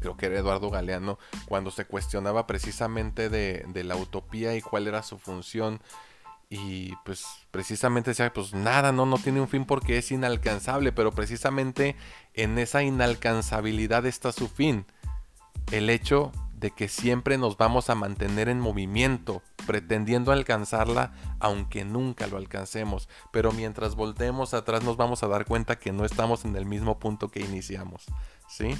creo 0.00 0.16
que 0.16 0.26
era 0.26 0.38
Eduardo 0.38 0.70
Galeano, 0.70 1.18
cuando 1.46 1.70
se 1.70 1.84
cuestionaba 1.84 2.46
precisamente 2.46 3.28
de, 3.28 3.64
de 3.68 3.84
la 3.84 3.96
utopía 3.96 4.54
y 4.56 4.60
cuál 4.60 4.86
era 4.86 5.02
su 5.02 5.18
función. 5.18 5.80
Y 6.48 6.94
pues 7.04 7.24
precisamente 7.50 8.10
decía, 8.10 8.32
pues 8.32 8.54
nada, 8.54 8.92
no, 8.92 9.04
no 9.04 9.18
tiene 9.18 9.40
un 9.40 9.48
fin 9.48 9.64
porque 9.64 9.98
es 9.98 10.12
inalcanzable, 10.12 10.92
pero 10.92 11.10
precisamente 11.12 11.96
en 12.34 12.58
esa 12.58 12.82
inalcanzabilidad 12.82 14.06
está 14.06 14.30
su 14.30 14.48
fin. 14.48 14.86
El 15.72 15.90
hecho 15.90 16.30
de 16.56 16.70
que 16.70 16.88
siempre 16.88 17.36
nos 17.36 17.56
vamos 17.56 17.90
a 17.90 17.94
mantener 17.94 18.48
en 18.48 18.60
movimiento, 18.60 19.42
pretendiendo 19.66 20.32
alcanzarla, 20.32 21.12
aunque 21.38 21.84
nunca 21.84 22.26
lo 22.28 22.38
alcancemos. 22.38 23.08
Pero 23.30 23.52
mientras 23.52 23.94
volteemos 23.94 24.54
atrás 24.54 24.82
nos 24.82 24.96
vamos 24.96 25.22
a 25.22 25.28
dar 25.28 25.44
cuenta 25.44 25.78
que 25.78 25.92
no 25.92 26.04
estamos 26.04 26.44
en 26.44 26.56
el 26.56 26.64
mismo 26.64 26.98
punto 26.98 27.28
que 27.28 27.40
iniciamos. 27.40 28.06
¿Sí? 28.48 28.76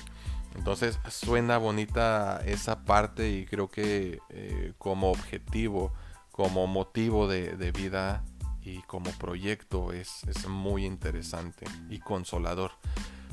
Entonces 0.57 0.99
suena 1.09 1.59
bonita 1.59 2.43
esa 2.45 2.85
parte 2.85 3.31
y 3.31 3.47
creo 3.47 3.69
que 3.69 4.21
eh, 4.31 4.73
como 4.79 5.11
objetivo, 5.11 5.93
como 6.33 6.67
motivo 6.67 7.29
de, 7.29 7.73
vida 7.73 8.25
y 8.63 8.83
como 8.83 9.11
proyecto 9.13 9.93
es, 9.93 10.25
es 10.25 10.49
muy 10.49 10.85
interesante 10.85 11.67
y 11.91 11.99
consolador. 11.99 12.73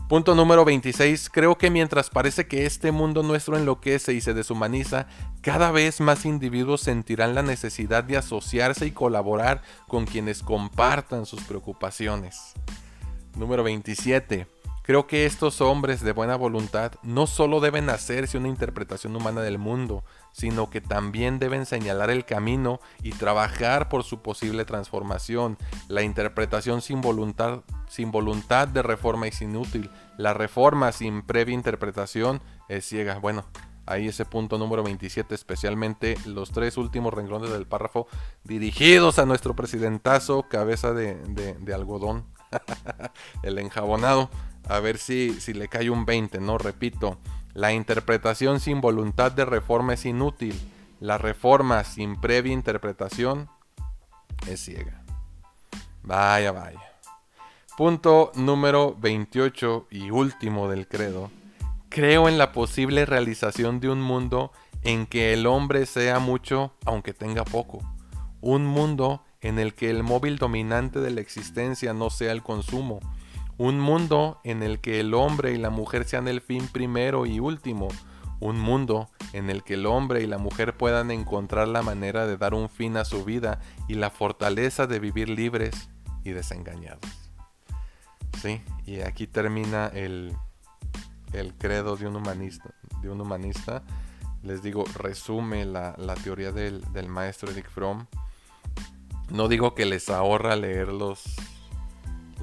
Punto 0.10 0.36
número 0.36 0.66
26. 0.66 1.30
Creo 1.30 1.58
que 1.58 1.72
mientras 1.72 2.10
parece 2.10 2.46
que 2.46 2.66
este 2.66 2.92
mundo 2.92 3.24
nuestro 3.24 3.58
enloquece 3.58 4.14
y 4.14 4.22
se 4.22 4.34
deshumaniza, 4.34 5.08
cada 5.42 5.72
vez 5.72 6.02
más 6.02 6.26
individuos 6.26 6.82
sentirán 6.82 7.34
la 7.34 7.42
necesidad 7.42 8.04
de 8.04 8.18
asociarse 8.18 8.86
y 8.86 8.92
colaborar 8.92 9.64
con 9.88 10.06
quienes 10.06 10.44
compartan 10.44 11.26
sus 11.26 11.42
preocupaciones. 11.44 12.54
Número 13.36 13.64
27. 13.64 14.53
Creo 14.84 15.08
que 15.08 15.26
estos 15.26 15.62
hombres 15.62 16.02
de 16.02 16.12
buena 16.12 16.36
voluntad 16.36 16.92
no 17.04 17.26
solo 17.26 17.62
deben 17.62 17.90
hacerse 17.90 18.38
una 18.38 18.50
interpretación 18.50 19.16
humana 19.16 19.42
del 19.42 19.58
mundo, 19.58 20.04
sino 20.34 20.70
que 20.70 20.82
también 20.82 21.40
deben 21.40 21.66
señalar 21.66 22.10
el 22.10 22.26
camino 22.26 22.82
y 23.02 23.12
trabajar 23.12 23.88
por 23.88 24.04
su 24.04 24.22
posible 24.22 24.66
transformación. 24.66 25.58
La 25.88 26.02
interpretación 26.02 26.82
sin 26.82 27.00
voluntad, 27.00 27.62
sin 27.88 28.12
voluntad 28.12 28.68
de 28.68 28.82
reforma 28.82 29.26
es 29.28 29.42
inútil. 29.42 29.90
La 30.18 30.34
reforma 30.34 30.92
sin 30.92 31.22
previa 31.22 31.54
interpretación 31.54 32.42
es 32.68 32.86
ciega. 32.86 33.20
Bueno, 33.20 33.46
ahí 33.86 34.10
ese 34.10 34.26
punto 34.26 34.58
número 34.58 34.84
27, 34.84 35.34
especialmente 35.34 36.18
los 36.26 36.52
tres 36.52 36.76
últimos 36.76 37.14
renglones 37.14 37.52
del 37.52 37.68
párrafo 37.68 38.08
dirigidos 38.44 39.18
a 39.18 39.26
nuestro 39.26 39.56
presidentazo, 39.56 40.50
cabeza 40.50 40.92
de, 40.92 41.16
de 41.24 41.74
algodón, 41.74 42.33
el 43.44 43.60
enjabonado 43.60 44.30
a 44.68 44.80
ver 44.80 44.98
si, 44.98 45.40
si 45.40 45.54
le 45.54 45.68
cae 45.68 45.90
un 45.90 46.06
20, 46.06 46.40
¿no? 46.40 46.58
Repito, 46.58 47.18
la 47.54 47.74
interpretación 47.74 48.60
sin 48.60 48.82
voluntad 48.82 49.32
de 49.32 49.46
reforma 49.46 49.94
es 49.94 50.06
inútil. 50.06 50.60
La 51.00 51.18
reforma 51.18 51.84
sin 51.84 52.20
previa 52.20 52.54
interpretación 52.54 53.50
es 54.48 54.62
ciega. 54.62 55.04
Vaya, 56.02 56.52
vaya. 56.52 56.82
Punto 57.78 58.32
número 58.36 58.96
28 59.00 59.88
y 59.92 60.12
último 60.12 60.70
del 60.70 60.88
credo. 60.88 61.32
Creo 61.90 62.28
en 62.28 62.38
la 62.38 62.52
posible 62.52 63.06
realización 63.06 63.80
de 63.80 63.90
un 63.90 64.02
mundo 64.02 64.52
en 64.84 65.06
que 65.06 65.34
el 65.34 65.46
hombre 65.46 65.86
sea 65.86 66.20
mucho 66.20 66.74
aunque 66.86 67.14
tenga 67.14 67.44
poco. 67.44 67.80
Un 68.42 68.66
mundo 68.66 69.24
en 69.44 69.60
el 69.60 69.76
que 69.76 69.92
el 69.92 70.02
móvil 70.02 70.38
dominante 70.38 71.00
de 71.00 71.12
la 71.12 71.22
existencia 71.22 71.94
no 71.94 72.10
sea 72.10 72.32
el 72.32 72.42
consumo, 72.42 73.00
un 73.58 73.80
mundo 73.80 74.40
en 74.44 74.64
el 74.64 74.80
que 74.80 75.00
el 75.00 75.14
hombre 75.14 75.54
y 75.54 75.58
la 75.58 75.70
mujer 75.70 76.06
sean 76.06 76.28
el 76.28 76.42
fin 76.42 76.68
primero 76.68 77.26
y 77.26 77.40
último. 77.40 77.88
Un 78.40 78.60
mundo 78.60 79.10
en 79.32 79.50
el 79.50 79.64
que 79.64 79.76
el 79.76 79.86
hombre 79.86 80.22
y 80.22 80.28
la 80.28 80.38
mujer 80.38 80.76
puedan 80.76 81.12
encontrar 81.12 81.68
la 81.68 81.82
manera 81.82 82.26
de 82.26 82.36
dar 82.36 82.54
un 82.54 82.68
fin 82.68 82.98
a 82.98 83.06
su 83.06 83.24
vida 83.24 83.62
y 83.88 83.94
la 83.94 84.10
fortaleza 84.10 84.88
de 84.88 85.00
vivir 85.00 85.30
libres 85.30 85.90
y 86.24 86.32
desengañados. 86.32 87.10
Sí, 88.42 88.62
y 88.86 89.02
aquí 89.02 89.28
termina 89.28 89.88
el, 89.88 90.36
credo 91.58 91.96
de 91.96 92.08
un 92.08 92.16
humanista. 92.16 92.74
De 93.02 93.10
un 93.10 93.22
humanista. 93.22 93.84
Les 94.42 94.62
digo, 94.62 94.84
resume 94.96 95.64
la, 95.64 95.96
teoría 96.24 96.52
del, 96.52 96.84
maestro 97.08 97.52
Eric 97.52 97.70
Fromm. 97.70 98.08
No 99.30 99.48
digo 99.48 99.74
que 99.74 99.86
les 99.86 100.10
ahorra 100.10 100.56
leer 100.56 100.90
los, 100.90 101.24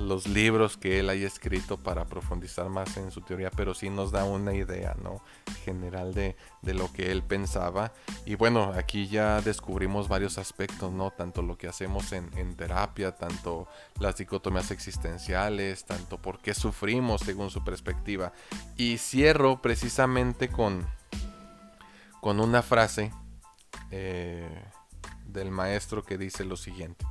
los 0.01 0.27
libros 0.27 0.77
que 0.77 0.99
él 0.99 1.11
haya 1.11 1.27
escrito 1.27 1.77
para 1.77 2.07
profundizar 2.07 2.69
más 2.69 2.97
en 2.97 3.11
su 3.11 3.21
teoría, 3.21 3.51
pero 3.51 3.75
sí 3.75 3.90
nos 3.90 4.11
da 4.11 4.25
una 4.25 4.55
idea 4.55 4.97
¿no? 5.03 5.23
general 5.64 6.14
de, 6.14 6.37
lo 6.62 6.93
que 6.93 7.12
él 7.12 7.23
pensaba. 7.23 7.93
Y 8.25 8.35
bueno, 8.35 8.73
aquí 8.75 9.09
ya 9.09 9.40
descubrimos 9.40 10.09
varios 10.09 10.38
aspectos, 10.38 10.90
¿no? 10.93 11.11
Tanto 11.11 11.43
lo 11.43 11.57
que 11.57 11.69
hacemos 11.69 12.12
en, 12.12 12.55
terapia, 12.57 13.14
tanto 13.14 13.69
las 13.99 14.16
dicotomías 14.16 14.71
existenciales, 14.71 15.85
tanto 15.85 16.21
por 16.21 16.40
qué 16.40 16.55
sufrimos 16.55 17.21
según 17.21 17.51
su 17.51 17.62
perspectiva. 17.62 18.33
Y 18.77 18.99
cierro 18.99 19.61
precisamente 19.62 20.49
con, 20.49 20.87
con 22.21 22.40
una 22.40 22.62
frase 22.62 23.12
eh, 23.90 24.64
del 25.33 25.51
maestro 25.51 26.03
que 26.03 26.19
dice 26.19 26.45
lo 26.45 26.57
siguiente. 26.57 27.05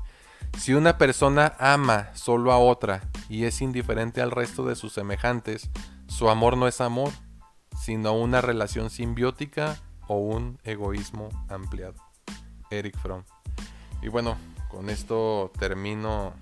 Si 0.58 0.74
una 0.74 0.98
persona 0.98 1.56
ama 1.60 2.10
solo 2.16 2.52
a 2.52 2.58
otra 2.58 3.02
y 3.30 3.46
es 3.46 3.62
indiferente 3.62 4.22
al 4.22 4.32
resto 4.32 4.66
de 4.66 4.76
sus 4.76 4.94
semejantes, 4.94 5.70
su 6.08 6.30
amor 6.30 6.58
no 6.58 6.68
es 6.68 6.82
amor, 6.82 7.12
sino 7.80 8.14
una 8.14 8.42
relación 8.42 8.90
simbiótica 8.90 9.78
o 10.08 10.18
un 10.18 10.60
egoísmo 10.64 11.30
ampliado. 11.50 11.96
Eric 12.72 12.98
Fromm. 12.98 13.24
Y 14.02 14.10
bueno, 14.10 14.38
con 14.70 14.90
esto 14.90 15.52
termino 15.58 16.34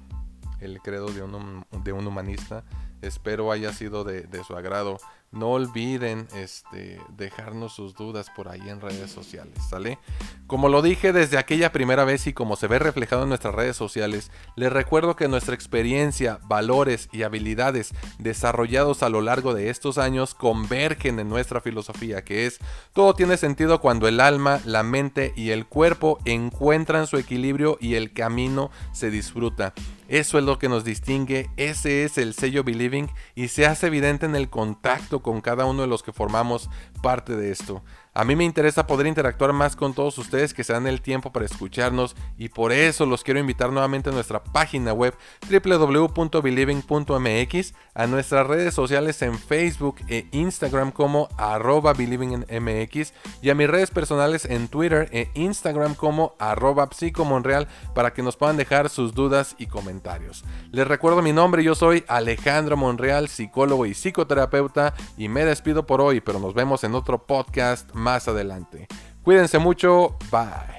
el 0.59 0.81
credo 0.81 1.07
de 1.07 1.21
un, 1.21 1.65
de 1.83 1.91
un 1.91 2.07
humanista. 2.07 2.63
Espero 3.01 3.51
haya 3.51 3.73
sido 3.73 4.03
de, 4.03 4.27
su 4.43 4.55
agrado. 4.55 4.97
No 5.29 5.51
olviden 5.51 6.25
este, 6.35 7.01
dejarnos 7.09 7.73
sus 7.73 7.93
dudas 7.95 8.27
por 8.33 8.47
ahí 8.47 8.69
en 8.69 8.79
redes 8.79 9.11
sociales, 9.11 9.55
¿sale? 9.69 9.99
Como 10.47 10.69
lo 10.69 10.81
dije 10.81 11.11
desde 11.11 11.37
aquella 11.37 11.73
primera 11.73 12.05
vez 12.05 12.27
y 12.27 12.33
como 12.33 12.55
se 12.55 12.67
ve 12.67 12.79
reflejado 12.79 13.23
en 13.23 13.29
nuestras 13.29 13.53
redes 13.53 13.75
sociales, 13.75 14.31
les 14.55 14.71
recuerdo 14.71 15.17
que 15.17 15.27
nuestra 15.27 15.53
experiencia, 15.53 16.39
valores 16.43 17.09
y 17.11 17.23
habilidades 17.23 17.93
desarrollados 18.19 19.03
a 19.03 19.09
lo 19.09 19.21
largo 19.21 19.53
de 19.53 19.69
estos 19.69 19.97
años 19.97 20.33
convergen 20.33 21.19
en 21.19 21.27
nuestra 21.27 21.59
filosofía, 21.59 22.23
que 22.23 22.45
es 22.45 22.59
todo 22.93 23.13
tiene 23.13 23.35
sentido 23.35 23.81
cuando 23.81 24.07
el 24.07 24.21
alma, 24.21 24.61
la 24.63 24.83
mente 24.83 25.33
y 25.35 25.49
el 25.49 25.65
cuerpo 25.65 26.19
encuentran 26.23 27.05
su 27.05 27.17
equilibrio 27.17 27.77
y 27.81 27.95
el 27.95 28.13
camino 28.13 28.71
se 28.93 29.11
disfruta. 29.11 29.73
Eso 30.07 30.37
es 30.37 30.45
lo 30.45 30.57
que 30.57 30.69
nos 30.69 30.85
distingue, 30.85 31.49
ese 31.57 32.05
es 32.05 32.17
el 32.17 32.33
sello 32.33 32.63
Believing 32.63 33.09
y 33.35 33.49
se 33.49 33.65
hace 33.65 33.87
evidente 33.87 34.25
en 34.25 34.35
el 34.35 34.49
contacto 34.49 35.21
con 35.21 35.41
cada 35.41 35.65
uno 35.65 35.81
de 35.81 35.87
los 35.87 36.01
que 36.01 36.13
formamos 36.13 36.69
parte 37.01 37.35
de 37.35 37.51
esto. 37.51 37.83
A 38.17 38.23
mí 38.23 38.35
me 38.35 38.43
interesa 38.45 38.87
poder 38.87 39.05
interactuar 39.05 39.53
más 39.53 39.75
con 39.75 39.93
todos 39.93 40.17
ustedes 40.17 40.51
que 40.51 40.63
se 40.63 40.73
dan 40.73 40.87
el 40.87 41.03
tiempo 41.03 41.31
para 41.31 41.45
escucharnos 41.45 42.15
y 42.35 42.49
por 42.49 42.71
eso 42.71 43.05
los 43.05 43.23
quiero 43.23 43.39
invitar 43.39 43.71
nuevamente 43.71 44.09
a 44.09 44.11
nuestra 44.11 44.43
página 44.43 44.91
web 44.91 45.13
www.believing.mx, 45.51 47.73
a 47.93 48.07
nuestras 48.07 48.47
redes 48.47 48.73
sociales 48.73 49.21
en 49.21 49.37
Facebook 49.37 49.97
e 50.07 50.25
Instagram 50.31 50.93
como 50.93 51.29
arroba 51.37 51.93
believingmx 51.93 53.13
y 53.43 53.51
a 53.51 53.53
mis 53.53 53.69
redes 53.69 53.91
personales 53.91 54.45
en 54.45 54.67
Twitter 54.67 55.09
e 55.11 55.29
Instagram 55.35 55.93
como 55.93 56.33
arroba 56.39 56.89
psicomonreal 56.91 57.67
para 57.93 58.13
que 58.13 58.23
nos 58.23 58.35
puedan 58.35 58.57
dejar 58.57 58.89
sus 58.89 59.13
dudas 59.13 59.53
y 59.59 59.67
comentarios. 59.67 60.43
Les 60.71 60.87
recuerdo 60.87 61.21
mi 61.21 61.33
nombre, 61.33 61.63
yo 61.63 61.75
soy 61.75 62.03
Alejandro 62.07 62.77
Monreal, 62.77 63.27
psicólogo 63.27 63.85
y 63.85 63.93
psicoterapeuta 63.93 64.95
y 65.19 65.29
me 65.29 65.45
despido 65.45 65.85
por 65.85 66.01
hoy, 66.01 66.19
pero 66.19 66.39
nos 66.39 66.55
vemos 66.55 66.83
en 66.83 66.95
otro 66.95 67.27
podcast 67.27 67.93
más 68.07 68.25
adelante. 68.29 68.87
Cuídense 69.21 69.59
mucho, 69.59 70.15
bye. 70.31 70.76